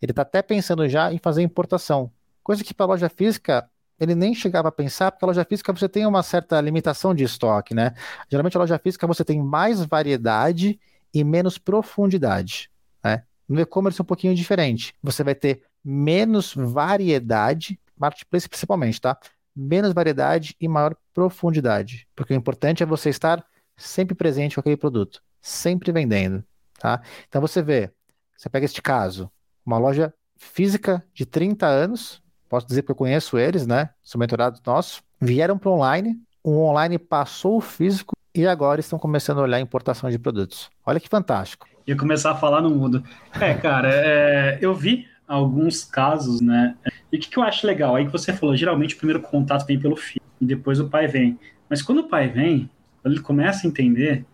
[0.00, 2.10] Ele está até pensando já em fazer importação,
[2.42, 3.68] coisa que para loja física
[3.98, 7.24] ele nem chegava a pensar, porque a loja física você tem uma certa limitação de
[7.24, 7.94] estoque, né?
[8.28, 10.78] Geralmente a loja física você tem mais variedade
[11.14, 12.70] e menos profundidade,
[13.04, 13.24] né?
[13.48, 14.94] No e-commerce é um pouquinho diferente.
[15.02, 19.18] Você vai ter menos variedade, marketplace principalmente, tá?
[19.54, 22.08] menos variedade e maior profundidade.
[22.16, 23.44] Porque o importante é você estar
[23.76, 26.44] sempre presente com aquele produto, sempre vendendo,
[26.78, 27.02] tá?
[27.28, 27.90] Então você vê,
[28.36, 29.30] você pega este caso,
[29.64, 32.21] uma loja física de 30 anos,
[32.52, 33.88] posso dizer que eu conheço eles, né?
[34.02, 38.98] São mentorados nossos, vieram para o online, o online passou o físico e agora estão
[38.98, 40.70] começando a olhar a importação de produtos.
[40.84, 41.66] Olha que fantástico.
[41.86, 43.02] E começar a falar no mundo.
[43.40, 46.76] É, cara, é, eu vi alguns casos, né?
[47.10, 47.96] E o que, que, eu acho legal?
[47.96, 51.06] Aí que você falou, geralmente o primeiro contato vem pelo filho e depois o pai
[51.06, 51.38] vem.
[51.70, 52.68] Mas quando o pai vem,
[53.02, 54.26] ele começa a entender,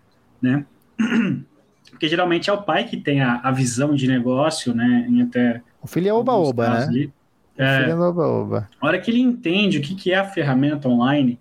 [0.43, 0.67] né?
[1.89, 5.09] Porque geralmente é o pai que tem a, a visão de negócio, né?
[5.23, 6.85] Até o filho é oba-oba, né?
[6.85, 7.13] Ali.
[7.59, 8.69] É, o filho é oba-oba.
[8.81, 11.39] A hora que ele entende o que, que é a ferramenta online,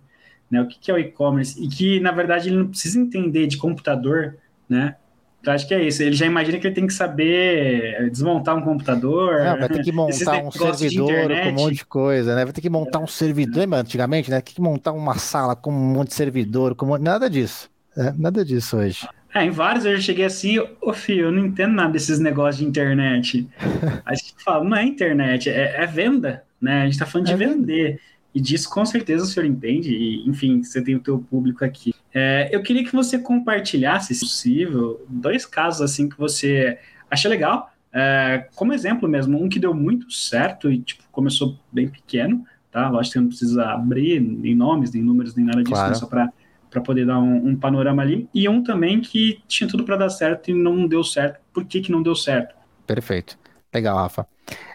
[0.49, 0.61] né?
[0.61, 3.57] O que, que é o e-commerce e que na verdade ele não precisa entender de
[3.57, 4.38] computador,
[4.68, 4.95] né?
[5.39, 6.03] Então, acho que é isso.
[6.03, 9.43] Ele já imagina que ele tem que saber desmontar um computador.
[9.43, 12.43] Não, vai ter que montar um servidor com um monte de coisa, né?
[12.43, 13.59] Vai ter que montar um servidor.
[13.59, 14.41] Lembra antigamente, né?
[14.41, 17.70] Tem que montar uma sala com um monte de servidor, com nada disso.
[17.95, 18.13] Né?
[18.18, 19.07] Nada disso hoje.
[19.38, 22.57] É, em vários eu já cheguei assim, ô filho, eu não entendo nada desses negócios
[22.57, 23.47] de internet.
[24.03, 26.81] Aí a gente fala, não é internet, é, é venda, né?
[26.81, 27.88] A gente tá falando de é vender.
[27.91, 27.99] Venda.
[28.33, 31.93] E disso com certeza o senhor entende, e, enfim, você tem o teu público aqui.
[32.13, 36.77] É, eu queria que você compartilhasse, se possível, dois casos assim que você
[37.09, 41.88] acha legal, é, como exemplo mesmo, um que deu muito certo e tipo, começou bem
[41.88, 42.89] pequeno, tá?
[42.89, 45.95] Lógico que não precisa abrir nem nomes, nem números, nem nada disso, claro.
[45.95, 46.31] só para
[46.70, 48.28] para poder dar um, um, panorama ali.
[48.34, 51.39] E um também que tinha tudo para dar certo e não deu certo.
[51.53, 52.55] Por que, que não deu certo?
[52.86, 53.38] Perfeito.
[53.74, 54.28] Legal, Rafa.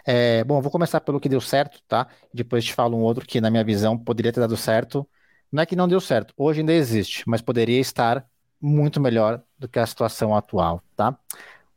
[0.05, 2.07] É, bom, vou começar pelo que deu certo, tá?
[2.33, 5.07] Depois te falo um outro que, na minha visão, poderia ter dado certo.
[5.51, 8.25] Não é que não deu certo, hoje ainda existe, mas poderia estar
[8.59, 11.15] muito melhor do que a situação atual, tá?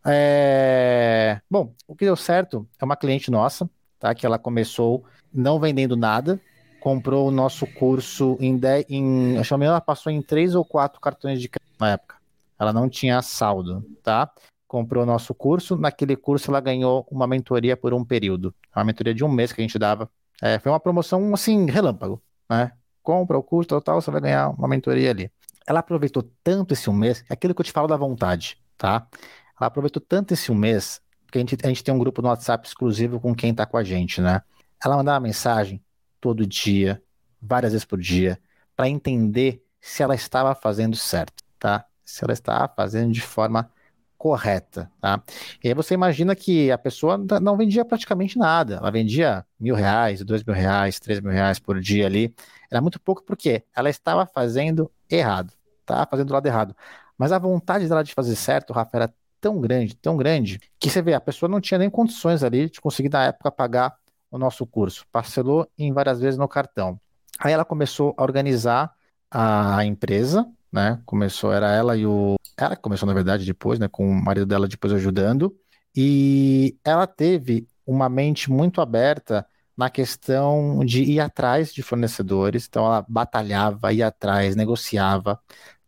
[0.05, 1.41] É...
[1.51, 4.15] Bom, o que deu certo é uma cliente nossa, tá?
[4.15, 6.41] Que ela começou não vendendo nada,
[6.87, 11.01] comprou o nosso curso em, 10, em acho que ela passou em três ou quatro
[11.01, 12.15] cartões de crédito na época.
[12.57, 14.31] Ela não tinha saldo, tá?
[14.69, 15.77] comprou o nosso curso.
[15.77, 18.55] Naquele curso, ela ganhou uma mentoria por um período.
[18.75, 20.09] Uma mentoria de um mês que a gente dava.
[20.41, 22.71] É, foi uma promoção, assim, relâmpago, né?
[23.03, 25.29] Compra o curso, tal, tal, você vai ganhar uma mentoria ali.
[25.67, 29.09] Ela aproveitou tanto esse um mês, é aquilo que eu te falo da vontade, tá?
[29.61, 32.29] Ela aproveitou tanto esse um mês, porque a gente, a gente tem um grupo no
[32.29, 34.41] WhatsApp exclusivo com quem está com a gente, né?
[34.81, 35.83] Ela mandava mensagem
[36.27, 37.01] todo dia,
[37.41, 38.37] várias vezes por dia,
[38.75, 41.87] para entender se ela estava fazendo certo, tá?
[42.05, 43.71] Se ela estava fazendo de forma
[44.19, 45.23] correta, tá?
[45.63, 50.21] E aí você imagina que a pessoa não vendia praticamente nada, ela vendia mil reais,
[50.25, 52.35] dois mil reais, três mil reais por dia ali,
[52.69, 55.53] era muito pouco porque ela estava fazendo errado,
[55.85, 56.05] tá?
[56.11, 56.75] Fazendo do lado errado.
[57.17, 61.01] Mas a vontade dela de fazer certo, Rafa, era tão grande, tão grande, que você
[61.01, 63.97] vê, a pessoa não tinha nem condições ali de conseguir na época pagar
[64.37, 67.01] o nosso curso, parcelou em várias vezes no cartão.
[67.39, 68.93] Aí ela começou a organizar
[69.31, 71.01] a empresa, né?
[71.05, 72.37] Começou, era ela e o.
[72.57, 73.89] Ela começou, na verdade, depois, né?
[73.89, 75.55] Com o marido dela depois ajudando.
[75.95, 82.67] E ela teve uma mente muito aberta na questão de ir atrás de fornecedores.
[82.67, 85.41] Então ela batalhava, ia atrás, negociava,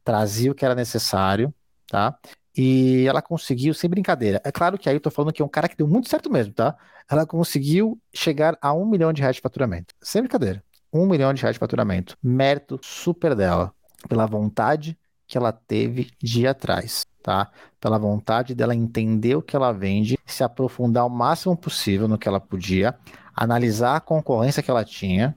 [0.05, 1.53] trazia o que era necessário,
[1.86, 2.18] tá?
[2.57, 4.40] E ela conseguiu, sem brincadeira.
[4.44, 6.30] É claro que aí eu tô falando que é um cara que deu muito certo
[6.30, 6.76] mesmo, tá?
[7.11, 9.94] Ela conseguiu chegar a um milhão de reais de faturamento.
[10.03, 10.62] Sem brincadeira.
[10.92, 12.16] Um milhão de reais de faturamento.
[12.22, 13.72] Mérito super dela
[14.09, 17.51] pela vontade que ela teve de ir atrás, tá?
[17.78, 22.26] Pela vontade dela entender o que ela vende, se aprofundar o máximo possível no que
[22.26, 22.99] ela podia,
[23.36, 25.36] analisar a concorrência que ela tinha,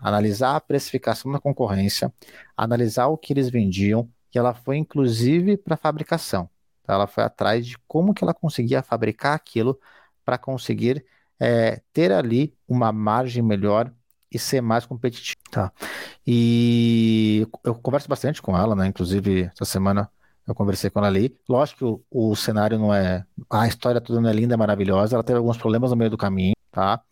[0.00, 2.12] analisar a precificação da concorrência,
[2.56, 6.48] analisar o que eles vendiam, e ela foi inclusive para fabricação.
[6.82, 6.94] Tá?
[6.94, 9.78] Ela foi atrás de como que ela conseguia fabricar aquilo
[10.24, 11.04] para conseguir
[11.40, 13.92] é, ter ali uma margem melhor
[14.30, 15.36] e ser mais competitivo.
[15.50, 15.72] Tá.
[16.26, 18.86] E eu converso bastante com ela, né?
[18.86, 20.10] Inclusive, essa semana
[20.46, 21.36] eu conversei com ela ali.
[21.48, 23.24] Lógico que o, o cenário não é.
[23.50, 25.16] A história toda não é linda, é maravilhosa.
[25.16, 27.02] Ela teve alguns problemas no meio do caminho, tá?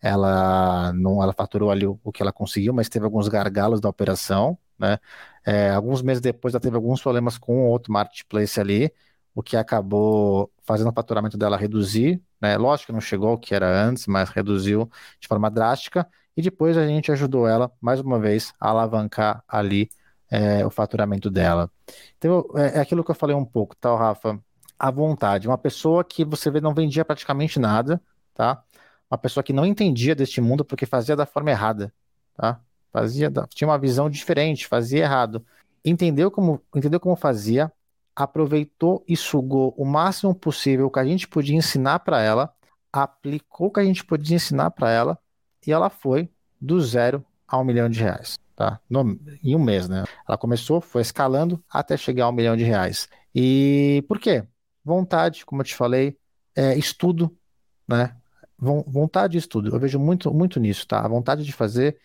[0.00, 3.88] Ela não, ela faturou ali o, o que ela conseguiu, mas teve alguns gargalos da
[3.88, 4.98] operação, né?
[5.44, 8.92] É, alguns meses depois ela teve alguns problemas com outro marketplace ali,
[9.38, 12.56] o que acabou fazendo o faturamento dela reduzir, né?
[12.56, 16.76] Lógico que não chegou ao que era antes, mas reduziu de forma drástica e depois
[16.76, 19.88] a gente ajudou ela, mais uma vez, a alavancar ali
[20.28, 21.70] é, o faturamento dela.
[22.16, 24.40] Então, é, é, aquilo que eu falei um pouco, tá, Rafa?
[24.76, 25.46] A vontade.
[25.46, 28.02] Uma pessoa que você vê não vendia praticamente nada,
[28.34, 28.60] tá?
[29.08, 31.94] Uma pessoa que não entendia deste mundo porque fazia da forma errada,
[32.34, 32.60] tá?
[32.92, 35.46] Fazia, tinha uma visão diferente, fazia errado.
[35.84, 37.72] Entendeu como, entendeu como fazia,
[38.18, 42.52] aproveitou e sugou o máximo possível o que a gente podia ensinar para ela,
[42.92, 45.16] aplicou o que a gente podia ensinar para ela
[45.64, 46.28] e ela foi
[46.60, 48.80] do zero a um milhão de reais, tá?
[48.90, 50.02] No, em um mês, né?
[50.28, 53.08] Ela começou, foi escalando até chegar a um milhão de reais.
[53.32, 54.44] E por quê?
[54.84, 56.18] Vontade, como eu te falei,
[56.56, 57.38] é, estudo,
[57.86, 58.16] né?
[58.58, 59.72] Vontade e estudo.
[59.72, 60.98] Eu vejo muito, muito nisso, tá?
[60.98, 61.96] A vontade de fazer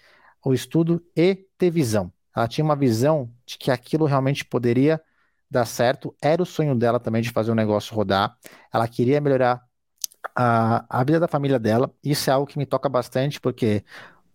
[0.46, 2.14] o estudo e ter visão.
[2.36, 5.02] Ela tinha uma visão de que aquilo realmente poderia
[5.54, 6.16] dar certo.
[6.22, 8.36] Era o sonho dela também de fazer o negócio rodar.
[8.74, 9.62] Ela queria melhorar
[10.36, 11.92] a, a vida da família dela.
[12.04, 13.84] Isso é algo que me toca bastante, porque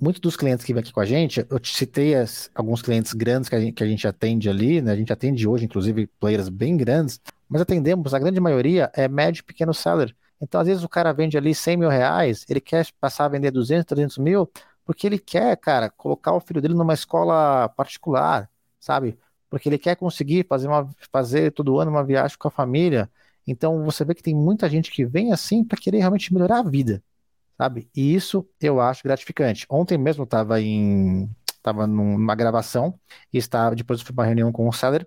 [0.00, 3.12] muitos dos clientes que vêm aqui com a gente, eu te citei as, alguns clientes
[3.12, 4.92] grandes que a, gente, que a gente atende ali, né?
[4.92, 9.40] A gente atende hoje, inclusive, players bem grandes, mas atendemos, a grande maioria é médio
[9.40, 10.14] e pequeno seller.
[10.40, 13.50] Então, às vezes, o cara vende ali 100 mil reais, ele quer passar a vender
[13.50, 14.48] 200, 300 mil,
[14.84, 18.48] porque ele quer, cara, colocar o filho dele numa escola particular,
[18.80, 19.18] sabe?
[19.50, 23.10] Porque ele quer conseguir fazer, uma, fazer todo ano uma viagem com a família.
[23.46, 26.62] Então você vê que tem muita gente que vem assim para querer realmente melhorar a
[26.62, 27.02] vida,
[27.56, 27.88] sabe?
[27.96, 29.66] E isso eu acho gratificante.
[29.70, 32.98] Ontem mesmo estava em estava numa gravação
[33.32, 35.06] e estava depois eu fui para uma reunião com o seller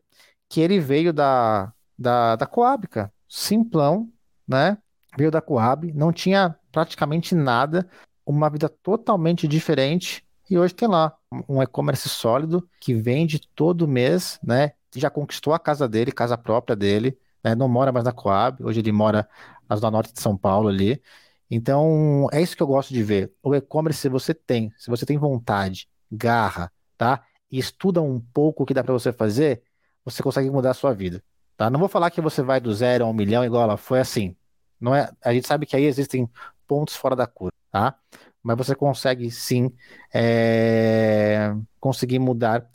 [0.50, 3.14] que ele veio da da, da Coab, cara.
[3.28, 4.10] Simplão,
[4.48, 4.78] né?
[5.18, 7.88] Veio da Coab, não tinha praticamente nada,
[8.26, 14.38] uma vida totalmente diferente e hoje tem lá um e-commerce sólido que vende todo mês,
[14.44, 14.74] né?
[14.94, 17.56] Já conquistou a casa dele, casa própria dele, né?
[17.56, 19.26] Não mora mais na Coab, hoje ele mora
[19.70, 21.02] na zona norte de São Paulo ali.
[21.50, 23.32] Então, é isso que eu gosto de ver.
[23.42, 27.24] O e-commerce, se você tem, se você tem vontade, garra, tá?
[27.50, 29.64] E estuda um pouco o que dá para você fazer,
[30.04, 31.24] você consegue mudar a sua vida,
[31.56, 31.70] tá?
[31.70, 34.36] Não vou falar que você vai do zero a um milhão igual ela foi assim.
[34.82, 36.30] Não é, a gente sabe que aí existem
[36.68, 37.96] pontos fora da curva, tá?
[38.44, 39.72] Mas você consegue sim
[40.14, 42.68] é, conseguir mudar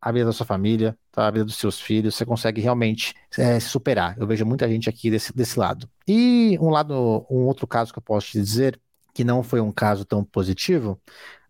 [0.00, 1.28] a vida da sua família, tá?
[1.28, 4.18] a vida dos seus filhos, você consegue realmente é, superar.
[4.18, 5.88] Eu vejo muita gente aqui desse, desse lado.
[6.08, 8.80] E um lado, um outro caso que eu posso te dizer,
[9.14, 11.00] que não foi um caso tão positivo,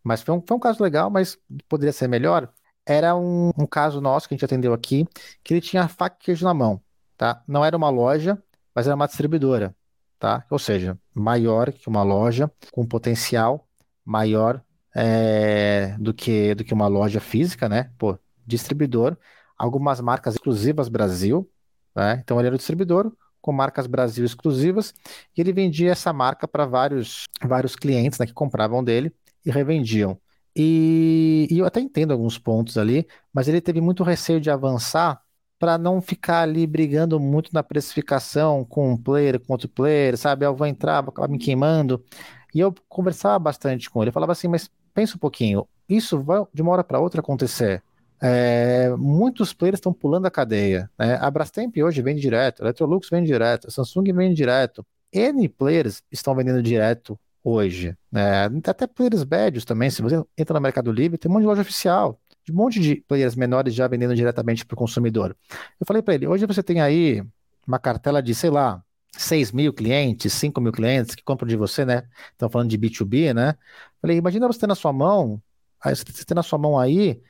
[0.02, 2.52] mas foi um, foi um caso legal, mas poderia ser melhor,
[2.84, 5.06] era um, um caso nosso que a gente atendeu aqui,
[5.42, 6.82] que ele tinha faca e queijo na mão,
[7.16, 7.42] tá?
[7.46, 8.42] Não era uma loja,
[8.74, 9.74] mas era uma distribuidora,
[10.22, 10.46] tá?
[10.48, 13.66] Ou seja, maior que uma loja, com potencial
[14.04, 14.62] maior
[14.94, 17.90] é, do que do que uma loja física, né?
[17.98, 18.16] Pô,
[18.46, 19.16] distribuidor,
[19.58, 21.50] algumas marcas exclusivas Brasil,
[21.92, 22.20] né?
[22.22, 24.94] Então ele era o distribuidor com marcas Brasil exclusivas,
[25.36, 29.12] e ele vendia essa marca para vários, vários clientes né, que compravam dele
[29.44, 30.16] e revendiam.
[30.54, 33.04] E, e eu até entendo alguns pontos ali,
[33.34, 35.20] mas ele teve muito receio de avançar
[35.62, 40.44] para não ficar ali brigando muito na precificação com um player, com outro player, sabe?
[40.44, 42.04] Eu vou entrar, vou acabar me queimando.
[42.52, 46.42] E eu conversava bastante com ele, eu falava assim, mas pensa um pouquinho, isso vai
[46.52, 47.80] de uma hora para outra acontecer.
[48.20, 50.90] É, muitos players estão pulando a cadeia.
[50.98, 51.16] Né?
[51.20, 54.84] A Brastemp hoje vende direto, a Electrolux vende direto, a Samsung vende direto.
[55.12, 57.96] N players estão vendendo direto hoje.
[58.10, 58.46] Né?
[58.66, 59.90] Até players médios também.
[59.90, 62.18] Se você entra no Mercado Livre, tem um monte de loja oficial.
[62.44, 65.36] De um monte de players menores já vendendo diretamente para o consumidor.
[65.80, 67.22] Eu falei para ele: hoje você tem aí
[67.66, 68.82] uma cartela de, sei lá,
[69.12, 72.02] 6 mil clientes, 5 mil clientes que compram de você, né?
[72.32, 73.56] Estão falando de B2B, né?
[74.00, 75.40] Falei, imagina você ter na sua mão,
[75.84, 77.20] você ter na sua mão aí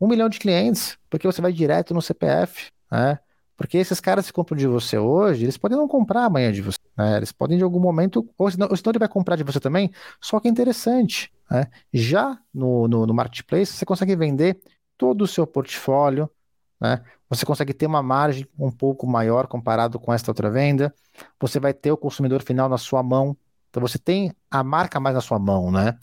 [0.00, 3.18] um milhão de clientes, porque você vai direto no CPF, né?
[3.62, 6.80] Porque esses caras que compram de você hoje, eles podem não comprar amanhã de você,
[6.98, 7.18] né?
[7.18, 9.88] Eles podem de algum momento, ou senão, ou senão ele vai comprar de você também,
[10.20, 11.68] só que é interessante, né?
[11.92, 14.60] Já no, no, no Marketplace, você consegue vender
[14.98, 16.28] todo o seu portfólio,
[16.80, 17.04] né?
[17.30, 20.92] Você consegue ter uma margem um pouco maior comparado com esta outra venda.
[21.40, 23.36] Você vai ter o consumidor final na sua mão.
[23.70, 25.96] Então você tem a marca mais na sua mão, né?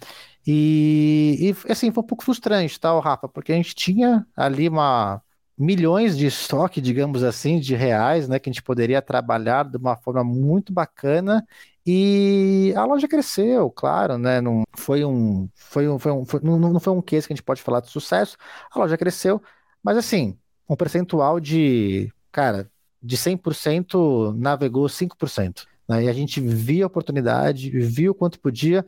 [0.48, 3.28] E, e assim, foi um pouco frustrante, tá, Rafa?
[3.28, 5.22] Porque a gente tinha ali uma
[5.60, 9.98] milhões de estoque, digamos assim, de reais, né, que a gente poderia trabalhar de uma
[9.98, 11.46] forma muito bacana
[11.86, 14.40] e a loja cresceu, claro, né?
[14.40, 17.36] Não foi um, foi um, foi um, foi, não, não foi um case que a
[17.36, 18.38] gente pode falar de sucesso.
[18.72, 19.42] A loja cresceu,
[19.84, 20.38] mas assim,
[20.70, 22.70] um percentual de, cara,
[23.02, 25.66] de 100% navegou 5%.
[25.88, 26.04] Né?
[26.04, 28.86] E a gente via a oportunidade, viu quanto podia,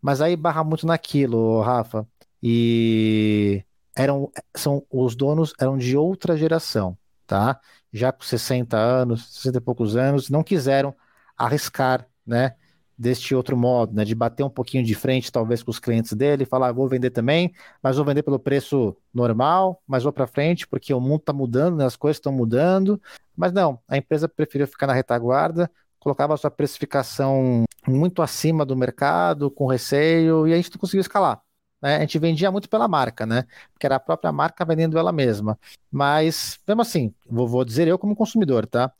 [0.00, 2.06] mas aí barra muito naquilo, Rafa.
[2.42, 3.64] E
[3.96, 7.60] eram, são, os donos eram de outra geração, tá?
[7.92, 10.94] Já com 60 anos, 60 e poucos anos, não quiseram
[11.36, 12.54] arriscar, né?
[12.96, 16.44] deste outro modo, né, de bater um pouquinho de frente, talvez, com os clientes dele,
[16.44, 20.94] falar, vou vender também, mas vou vender pelo preço normal, mas vou para frente, porque
[20.94, 23.00] o mundo está mudando, né, as coisas estão mudando.
[23.36, 28.76] Mas não, a empresa preferiu ficar na retaguarda, colocava a sua precificação muito acima do
[28.76, 31.43] mercado, com receio, e a gente não conseguiu escalar.
[31.84, 31.96] Né?
[31.98, 33.44] A gente vendia muito pela marca, né?
[33.72, 35.58] Porque era a própria marca vendendo ela mesma.
[35.92, 38.92] Mas, mesmo assim, vou, vou dizer eu como consumidor, tá?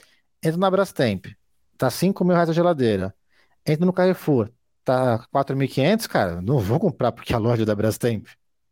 [0.43, 1.27] Entro na Brastemp,
[1.79, 3.15] tá 5 mil reais a geladeira
[3.67, 4.51] entra no Carrefour,
[4.85, 8.27] tá 4.500, cara, não vou comprar porque é a loja da Brastemp,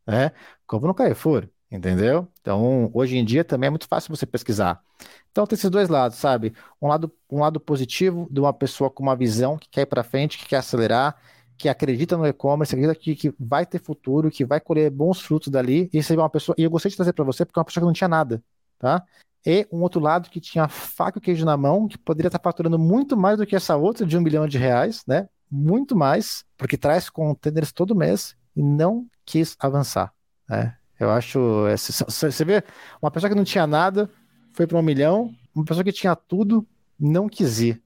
[0.07, 0.33] né?
[0.67, 2.29] Compro no Carrefour, entendeu?
[2.41, 4.83] Então, hoje em dia também é muito fácil você pesquisar.
[5.31, 6.55] Então, tem esses dois lados, sabe?
[6.81, 10.03] Um lado, um lado positivo de uma pessoa com uma visão que quer ir para
[10.03, 11.17] frente, que quer acelerar,
[11.63, 15.47] que acredita no e-commerce, acredita que, que vai ter futuro, que vai colher bons frutos
[15.47, 15.89] dali.
[15.93, 17.65] E você é uma pessoa, e eu gostei de trazer para você porque é uma
[17.65, 18.43] pessoa que não tinha nada,
[18.81, 19.05] tá?
[19.47, 22.81] e um outro lado que tinha faca e queijo na mão, que poderia estar faturando
[22.81, 25.29] muito mais do que essa outra de um milhão de reais, né?
[25.49, 30.13] Muito mais, porque traz containers todo mês e não quis avançar,
[30.49, 30.77] né?
[30.99, 31.65] Eu acho,
[32.07, 32.63] você vê,
[33.01, 34.11] uma pessoa que não tinha nada
[34.53, 36.67] foi para um milhão, uma pessoa que tinha tudo
[36.99, 37.83] não quis ir,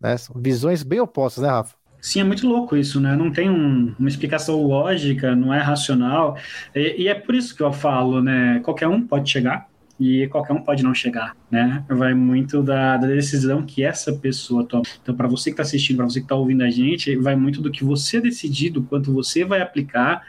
[0.00, 0.16] né?
[0.16, 1.79] São visões bem opostas, né, Rafa?
[2.00, 3.14] Sim, é muito louco isso, né?
[3.14, 6.36] Não tem um, uma explicação lógica, não é racional.
[6.74, 8.60] E, e, é por isso que eu falo, né?
[8.60, 9.68] Qualquer um pode chegar,
[10.00, 11.84] e qualquer um pode não chegar, né?
[11.86, 14.82] Vai muito da, da decisão que essa pessoa toma.
[15.02, 17.60] Então, para você que está assistindo, para você que está ouvindo a gente, vai muito
[17.60, 20.26] do que você decidir, do quanto você vai aplicar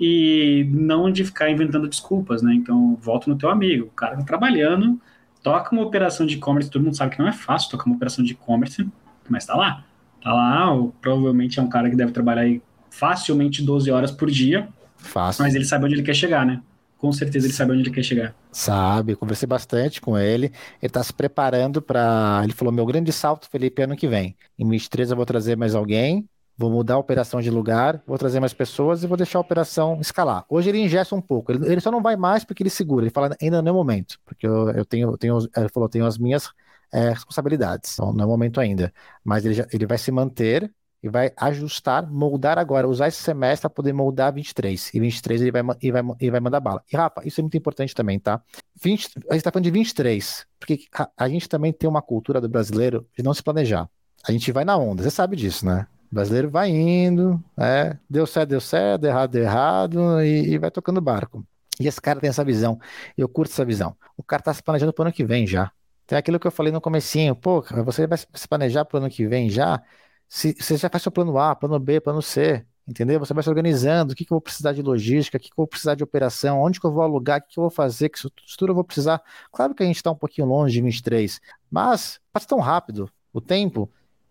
[0.00, 2.54] e não de ficar inventando desculpas, né?
[2.54, 4.98] Então, volta no teu amigo, o cara tá trabalhando,
[5.42, 8.24] toca uma operação de e-commerce, todo mundo sabe que não é fácil tocar uma operação
[8.24, 8.88] de e-commerce,
[9.28, 9.84] mas tá lá.
[10.22, 10.68] Tá lá,
[11.00, 14.68] provavelmente é um cara que deve trabalhar aí facilmente 12 horas por dia,
[14.98, 15.42] Fácil.
[15.44, 16.60] mas ele sabe onde ele quer chegar, né?
[17.00, 18.34] com certeza ele sabe onde ele quer chegar.
[18.52, 20.46] Sabe, conversei bastante com ele.
[20.46, 22.42] Ele está se preparando para.
[22.44, 24.36] Ele falou: meu grande salto, Felipe, ano que vem.
[24.58, 28.38] Em 2013 eu vou trazer mais alguém, vou mudar a operação de lugar, vou trazer
[28.38, 30.44] mais pessoas e vou deixar a operação escalar.
[30.48, 33.04] Hoje ele ingesta um pouco, ele, ele só não vai mais porque ele segura.
[33.04, 35.88] Ele fala: ainda não é o momento, porque eu, eu tenho, eu tenho, ele falou:
[35.88, 36.50] tenho as minhas
[36.92, 38.92] é, responsabilidades, então não é o momento ainda.
[39.24, 40.72] Mas ele, já, ele vai se manter
[41.02, 44.94] e vai ajustar, moldar agora, usar esse semestre para poder moldar 23.
[44.94, 46.82] E 23 ele vai, vai, vai mandar bala.
[46.92, 48.42] E, Rafa, isso é muito importante também, tá?
[48.82, 52.40] 20, a gente está falando de 23, porque a, a, gente também tem uma cultura
[52.40, 53.88] do brasileiro de não se planejar.
[54.26, 55.86] A gente vai na onda, você sabe disso, né?
[56.12, 60.58] O brasileiro vai indo, é, deu certo, deu certo, deu errado, deu errado, e, e
[60.58, 61.46] vai tocando barco.
[61.78, 62.78] E esse cara tem essa visão,
[63.16, 63.96] eu curto essa visão.
[64.16, 65.72] O cara está se planejando para o ano que vem já.
[66.10, 69.08] Tem aquilo que eu falei no comecinho, pô, você vai se planejar para o ano
[69.08, 69.80] que vem já,
[70.28, 73.20] se, você já faz seu plano A, plano B, plano C, entendeu?
[73.20, 75.52] Você vai se organizando, o que, que eu vou precisar de logística, o que, que
[75.52, 77.70] eu vou precisar de operação, onde que eu vou alugar, o que, que eu vou
[77.70, 79.22] fazer, que estrutura eu vou precisar.
[79.52, 81.40] Claro que a gente está um pouquinho longe de 23,
[81.70, 83.88] mas passa tão rápido, o tempo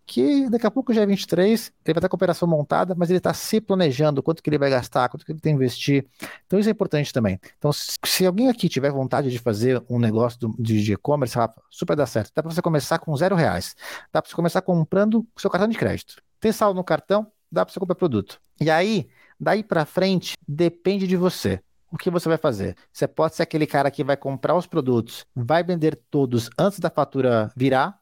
[0.09, 3.11] que daqui a pouco já é 23, ele vai estar com a operação montada, mas
[3.11, 6.07] ele está se planejando quanto que ele vai gastar, quanto que ele tem que investir.
[6.47, 7.39] Então isso é importante também.
[7.59, 11.37] Então, se alguém aqui tiver vontade de fazer um negócio de e-commerce,
[11.69, 12.31] super dá certo.
[12.33, 13.75] Dá para você começar com zero reais.
[14.11, 16.15] Dá para você começar comprando o seu cartão de crédito.
[16.39, 18.41] Tem saldo no cartão, dá para você comprar produto.
[18.59, 19.07] E aí,
[19.39, 22.75] daí para frente, depende de você o que você vai fazer?
[22.91, 26.89] Você pode ser aquele cara que vai comprar os produtos, vai vender todos antes da
[26.89, 27.99] fatura virar,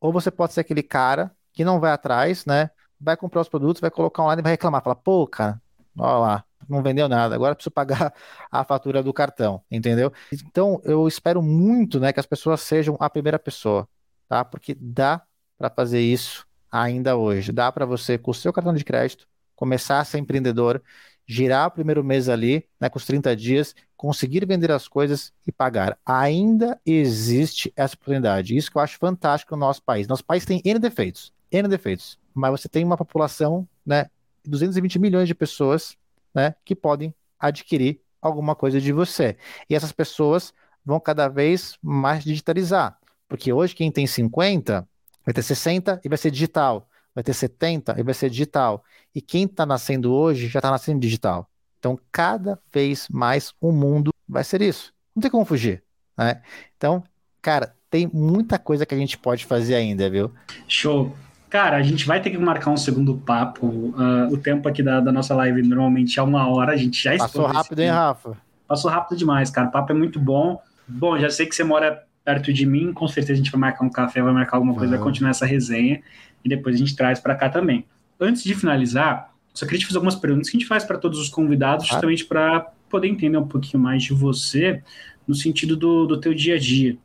[0.00, 2.70] ou você pode ser aquele cara que não vai atrás, né?
[3.00, 4.82] Vai comprar os produtos, vai colocar online e vai reclamar.
[4.84, 5.60] Fala, pô, cara,
[5.98, 8.12] olha lá, não vendeu nada, agora preciso pagar
[8.52, 10.12] a fatura do cartão, entendeu?
[10.32, 13.88] Então, eu espero muito, né, que as pessoas sejam a primeira pessoa,
[14.28, 14.44] tá?
[14.44, 15.22] Porque dá
[15.58, 17.52] para fazer isso ainda hoje.
[17.52, 20.82] Dá para você, com o seu cartão de crédito, começar a ser empreendedor,
[21.26, 25.50] girar o primeiro mês ali, né, com os 30 dias, conseguir vender as coisas e
[25.52, 25.98] pagar.
[26.04, 28.56] Ainda existe essa oportunidade.
[28.56, 30.06] Isso que eu acho fantástico no nosso país.
[30.06, 31.32] Nosso país tem N defeitos.
[31.50, 32.18] N defeitos.
[32.34, 34.06] Mas você tem uma população, né,
[34.44, 35.96] 220 milhões de pessoas,
[36.34, 39.36] né, que podem adquirir alguma coisa de você.
[39.68, 40.52] E essas pessoas
[40.84, 42.98] vão cada vez mais digitalizar.
[43.28, 44.86] Porque hoje quem tem 50
[45.24, 46.88] vai ter 60 e vai ser digital.
[47.14, 48.84] Vai ter 70 e vai ser digital.
[49.14, 51.50] E quem está nascendo hoje já está nascendo digital.
[51.78, 54.92] Então, cada vez mais o mundo vai ser isso.
[55.14, 55.82] Não tem como fugir.
[56.16, 56.42] Né?
[56.76, 57.02] Então,
[57.40, 60.32] cara, tem muita coisa que a gente pode fazer ainda, viu?
[60.68, 61.16] Show.
[61.48, 63.66] Cara, a gente vai ter que marcar um segundo papo.
[63.66, 67.16] Uh, o tempo aqui da, da, nossa live normalmente é uma hora, a gente já
[67.16, 68.36] Passou rápido, hein, Rafa?
[68.66, 69.68] Passou rápido demais, cara.
[69.68, 70.60] O papo é muito bom.
[70.88, 73.84] Bom, já sei que você mora perto de mim, com certeza a gente vai marcar
[73.84, 74.98] um café, vai marcar alguma coisa, uhum.
[74.98, 76.02] vai continuar essa resenha
[76.44, 77.86] e depois a gente traz para cá também.
[78.18, 81.20] Antes de finalizar, só queria te fazer algumas perguntas que a gente faz para todos
[81.20, 84.82] os convidados, justamente para poder entender um pouquinho mais de você
[85.26, 86.96] no sentido do, do teu dia a dia.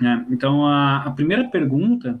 [0.00, 0.26] Né?
[0.30, 2.20] Então, a, a primeira pergunta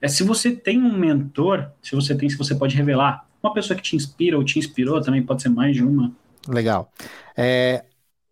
[0.00, 3.76] é se você tem um mentor, se você tem, se você pode revelar uma pessoa
[3.76, 6.12] que te inspira ou te inspirou, também pode ser mais de uma.
[6.48, 6.92] Legal.
[7.36, 7.84] É,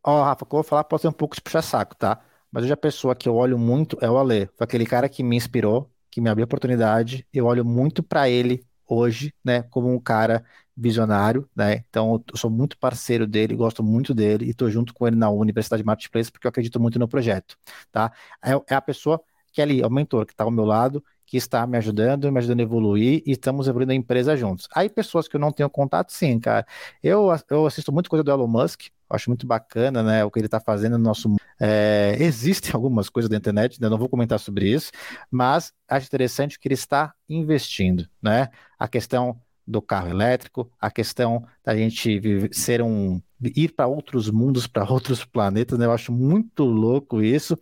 [0.03, 2.21] ó, Rafa, o que eu vou falar pode ser um pouco de puxa-saco, tá?
[2.51, 4.49] Mas hoje a pessoa que eu olho muito é o Ale.
[4.57, 7.27] Foi aquele cara que me inspirou, que me abriu oportunidade.
[7.33, 10.45] Eu olho muito para ele hoje, né, como um cara
[10.77, 11.85] visionário, né?
[11.89, 15.31] Então eu sou muito parceiro dele, gosto muito dele e estou junto com ele na
[15.31, 17.57] Universidade Marketplace porque eu acredito muito no projeto,
[17.93, 18.13] tá?
[18.45, 19.21] É, é a pessoa
[19.53, 22.31] que é ali, é o mentor que está ao meu lado que está me ajudando,
[22.31, 24.69] me ajudando a evoluir e estamos evoluindo a empresa juntos.
[24.75, 26.67] Aí pessoas que eu não tenho contato, sim, cara.
[27.03, 30.47] Eu, eu assisto muito coisa do Elon Musk, acho muito bacana, né, o que ele
[30.47, 31.35] está fazendo no nosso...
[31.61, 34.91] É, existem algumas coisas da internet, né, não vou comentar sobre isso,
[35.31, 38.49] mas acho interessante que ele está investindo, né?
[38.79, 42.21] A questão do carro elétrico, a questão da gente
[42.53, 43.21] ser um
[43.55, 45.87] ir para outros mundos, para outros planetas, né?
[45.87, 47.59] Eu acho muito louco isso.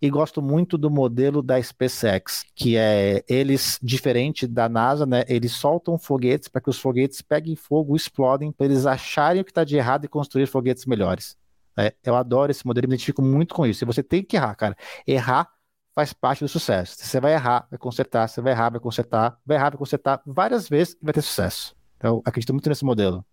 [0.00, 5.24] E gosto muito do modelo da SpaceX, que é eles, diferente da NASA, né?
[5.28, 9.50] Eles soltam foguetes para que os foguetes peguem fogo, explodem, para eles acharem o que
[9.50, 11.36] está de errado e construir foguetes melhores.
[11.76, 13.84] É, eu adoro esse modelo, me identifico muito com isso.
[13.84, 14.76] E você tem que errar, cara.
[15.06, 15.48] Errar
[15.94, 16.96] faz parte do sucesso.
[16.98, 20.68] Você vai errar, vai consertar, você vai errar, vai consertar, vai errar, vai consertar várias
[20.68, 21.74] vezes e vai ter sucesso.
[21.96, 23.24] Então, acredito muito nesse modelo.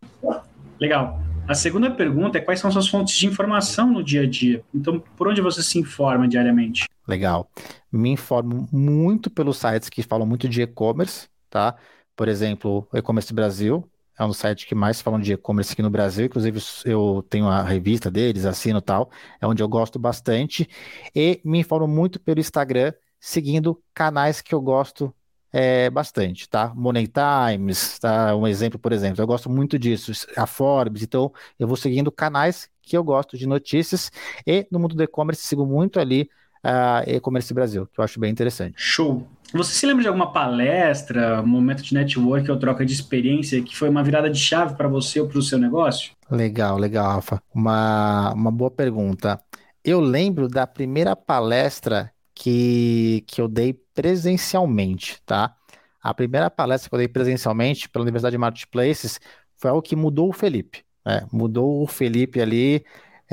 [0.79, 1.19] Legal.
[1.51, 4.63] A segunda pergunta é quais são suas fontes de informação no dia a dia?
[4.73, 6.87] Então, por onde você se informa diariamente?
[7.05, 7.51] Legal.
[7.91, 11.75] Me informo muito pelos sites que falam muito de e-commerce, tá?
[12.15, 13.85] Por exemplo, o E-Commerce Brasil,
[14.17, 17.61] é um site que mais falam de e-commerce aqui no Brasil, inclusive eu tenho a
[17.61, 20.69] revista deles, assino tal, é onde eu gosto bastante,
[21.13, 25.13] e me informo muito pelo Instagram, seguindo canais que eu gosto
[25.51, 26.71] é, bastante, tá?
[26.75, 28.35] Money Times, tá?
[28.35, 32.69] Um exemplo, por exemplo, eu gosto muito disso, a Forbes, então eu vou seguindo canais
[32.81, 34.11] que eu gosto de notícias,
[34.45, 36.29] e no mundo do e-commerce sigo muito ali
[36.63, 38.75] a e-commerce Brasil, que eu acho bem interessante.
[38.77, 39.27] Show!
[39.53, 43.89] Você se lembra de alguma palestra, momento de network ou troca de experiência que foi
[43.89, 46.13] uma virada de chave para você ou para o seu negócio?
[46.29, 47.43] Legal, legal, Rafa.
[47.53, 49.41] Uma, uma boa pergunta.
[49.83, 55.55] Eu lembro da primeira palestra que, que eu dei presencialmente, tá?
[56.01, 59.19] A primeira palestra que eu dei presencialmente pela Universidade de Marketplaces
[59.57, 60.83] foi algo que mudou o Felipe.
[61.05, 61.27] Né?
[61.31, 62.83] Mudou o Felipe ali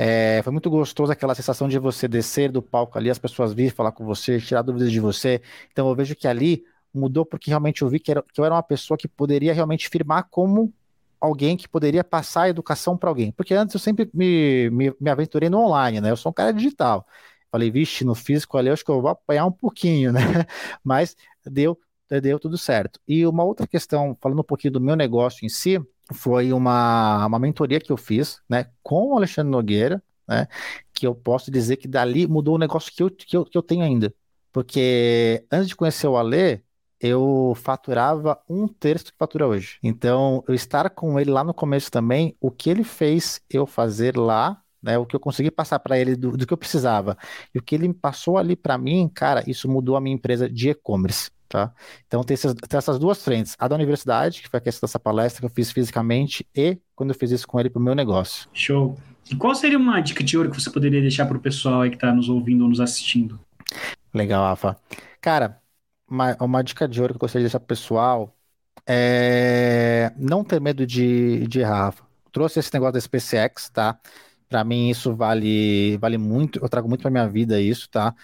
[0.01, 3.69] é, foi muito gostoso aquela sensação de você descer do palco ali, as pessoas virem
[3.69, 5.41] falar com você, tirar dúvidas de você.
[5.73, 8.55] Então eu vejo que ali mudou porque realmente eu vi que, era, que eu era
[8.55, 10.73] uma pessoa que poderia realmente firmar como
[11.19, 13.33] alguém que poderia passar a educação para alguém.
[13.33, 16.11] Porque antes eu sempre me, me, me, aventurei no online, né?
[16.11, 17.05] Eu sou um cara digital.
[17.51, 20.19] Falei, vixe, no físico ali acho que eu vou apanhar um pouquinho, né?
[20.83, 21.77] Mas deu,
[22.21, 22.99] deu tudo certo.
[23.07, 25.79] E uma outra questão, falando um pouquinho do meu negócio em si,
[26.13, 30.47] foi uma, uma mentoria que eu fiz, né, com o Alexandre Nogueira, né,
[30.93, 33.63] que eu posso dizer que dali mudou o negócio que eu, que eu, que eu
[33.63, 34.13] tenho ainda.
[34.51, 36.63] Porque antes de conhecer o Ale,
[36.99, 39.77] eu faturava um terço do que fatura hoje.
[39.81, 44.17] Então, eu estar com ele lá no começo também, o que ele fez eu fazer
[44.17, 47.17] lá, né, o que eu consegui passar para ele do, do, que eu precisava
[47.53, 50.69] e o que ele passou ali para mim, cara, isso mudou a minha empresa de
[50.69, 51.29] e-commerce.
[51.49, 51.73] Tá?
[52.05, 54.99] Então tem essas, tem essas, duas frentes, a da universidade, que foi a questão dessa
[54.99, 57.95] palestra que eu fiz fisicamente, e quando eu fiz isso com ele para o meu
[57.95, 58.47] negócio.
[58.53, 58.95] Show.
[59.31, 61.89] E qual seria uma dica de ouro que você poderia deixar para o pessoal aí
[61.89, 63.39] que está nos ouvindo ou nos assistindo?
[64.13, 64.77] Legal, Rafa.
[65.19, 65.59] Cara,
[66.07, 68.35] uma, uma dica de ouro que eu gostaria de deixar para o pessoal
[68.87, 72.03] é não ter medo de, de errar, Rafa.
[72.31, 73.99] Trouxe esse negócio da SpaceX, tá?
[74.49, 78.15] Para mim isso vale, vale muito, eu trago muito para minha vida isso, tá?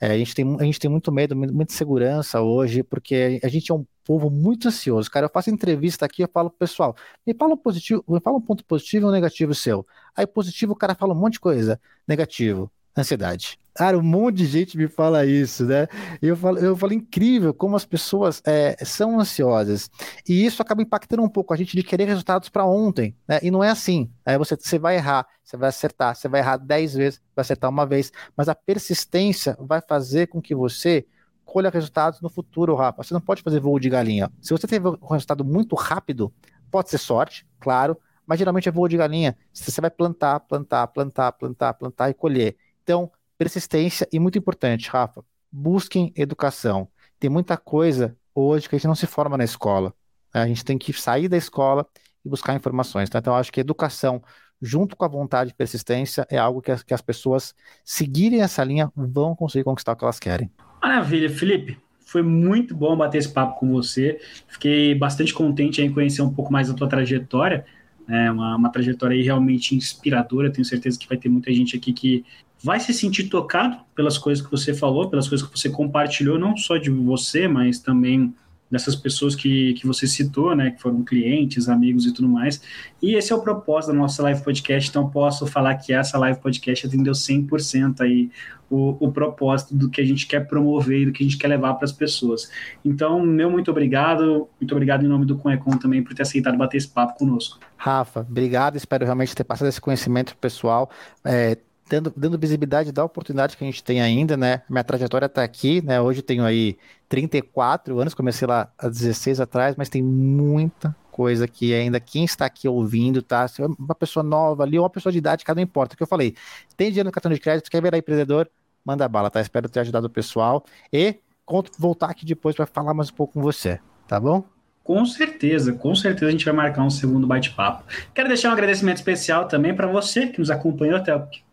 [0.00, 3.70] É, a, gente tem, a gente tem muito medo, muita segurança hoje, porque a gente
[3.70, 5.10] é um povo muito ansioso.
[5.10, 8.40] Cara, eu faço entrevista aqui, eu falo pessoal, me fala um positivo, me fala um
[8.40, 9.86] ponto positivo e um negativo seu.
[10.16, 11.80] Aí positivo, o cara fala um monte de coisa.
[12.08, 13.58] Negativo, ansiedade.
[13.74, 15.86] Cara, um monte de gente me fala isso, né?
[16.20, 19.88] Eu falo, eu falo incrível como as pessoas é, são ansiosas.
[20.28, 23.38] E isso acaba impactando um pouco a gente de querer resultados para ontem, né?
[23.42, 24.10] E não é assim.
[24.26, 27.70] Aí você, você vai errar, você vai acertar, você vai errar dez vezes, vai acertar
[27.70, 28.12] uma vez.
[28.36, 31.06] Mas a persistência vai fazer com que você
[31.44, 33.02] colha resultados no futuro, Rafa.
[33.02, 34.30] Você não pode fazer voo de galinha.
[34.40, 36.32] Se você teve um resultado muito rápido,
[36.70, 39.36] pode ser sorte, claro, mas geralmente é voo de galinha.
[39.52, 42.56] Você vai plantar, plantar, plantar, plantar, plantar e colher.
[42.90, 46.88] Então, persistência e muito importante, Rafa, busquem educação.
[47.20, 49.94] Tem muita coisa hoje que a gente não se forma na escola.
[50.34, 50.42] Né?
[50.42, 51.86] A gente tem que sair da escola
[52.24, 53.08] e buscar informações.
[53.08, 53.20] Tá?
[53.20, 54.20] Então, eu acho que educação,
[54.60, 58.64] junto com a vontade e persistência, é algo que as, que as pessoas seguirem essa
[58.64, 60.50] linha vão conseguir conquistar o que elas querem.
[60.82, 61.78] Maravilha, Felipe.
[62.04, 64.18] Foi muito bom bater esse papo com você.
[64.48, 67.64] Fiquei bastante contente em conhecer um pouco mais da tua trajetória.
[68.08, 70.50] É uma, uma trajetória realmente inspiradora.
[70.50, 72.24] Tenho certeza que vai ter muita gente aqui que
[72.62, 76.56] vai se sentir tocado pelas coisas que você falou, pelas coisas que você compartilhou, não
[76.56, 78.34] só de você, mas também
[78.70, 82.62] dessas pessoas que, que você citou, né, que foram clientes, amigos e tudo mais.
[83.02, 86.38] E esse é o propósito da nossa live podcast, então posso falar que essa live
[86.38, 88.30] podcast atendeu 100% aí
[88.70, 91.48] o, o propósito do que a gente quer promover e do que a gente quer
[91.48, 92.48] levar para as pessoas.
[92.84, 96.76] Então, meu muito obrigado, muito obrigado em nome do Conecon também por ter aceitado bater
[96.76, 97.58] esse papo conosco.
[97.76, 100.88] Rafa, obrigado, espero realmente ter passado esse conhecimento pessoal.
[101.24, 101.58] É,
[101.90, 104.62] dando, dando visibilidade da oportunidade que a gente tem ainda, né?
[104.70, 106.00] Minha trajetória está aqui, né?
[106.00, 106.78] Hoje tenho aí
[107.08, 112.46] 34 anos, comecei lá há 16 atrás, mas tem muita coisa que ainda quem está
[112.46, 113.48] aqui ouvindo, tá?
[113.48, 115.94] Se é uma pessoa nova ali ou uma pessoa de idade, cada não importa.
[115.94, 116.36] O que eu falei,
[116.76, 118.48] tem dinheiro no cartão de crédito, quer virar empreendedor,
[118.84, 119.40] manda bala, tá?
[119.40, 123.34] Espero ter ajudado o pessoal e conto voltar aqui depois para falar mais um pouco
[123.34, 124.44] com você, tá bom?
[124.84, 127.84] Com certeza, com certeza a gente vai marcar um segundo bate-papo.
[128.14, 131.12] Quero deixar um agradecimento especial também para você que nos acompanhou até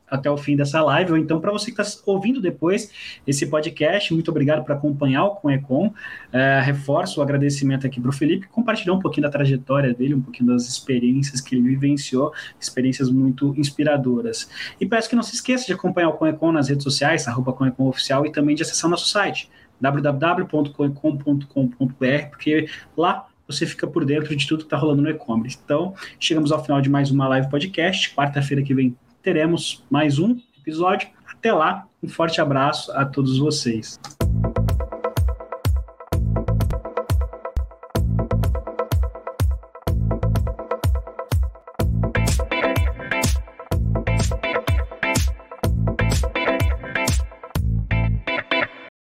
[0.10, 2.92] até o fim dessa live, ou então para você que está ouvindo depois
[3.26, 5.94] esse podcast, muito obrigado por acompanhar o Conecon.
[6.32, 10.22] É, reforço o agradecimento aqui para o Felipe, compartilhar um pouquinho da trajetória dele, um
[10.22, 14.50] pouquinho das experiências que ele vivenciou, experiências muito inspiradoras.
[14.80, 17.88] E peço que não se esqueça de acompanhar o Conecon nas redes sociais, arroba Conecon
[17.88, 19.50] Oficial, e também de acessar nosso site,
[19.80, 25.58] www.conecon.com.br, porque lá você fica por dentro de tudo que está rolando no e-commerce.
[25.64, 28.14] Então, chegamos ao final de mais uma live podcast.
[28.14, 28.96] Quarta-feira que vem
[29.28, 31.10] teremos mais um episódio.
[31.30, 34.00] Até lá, um forte abraço a todos vocês.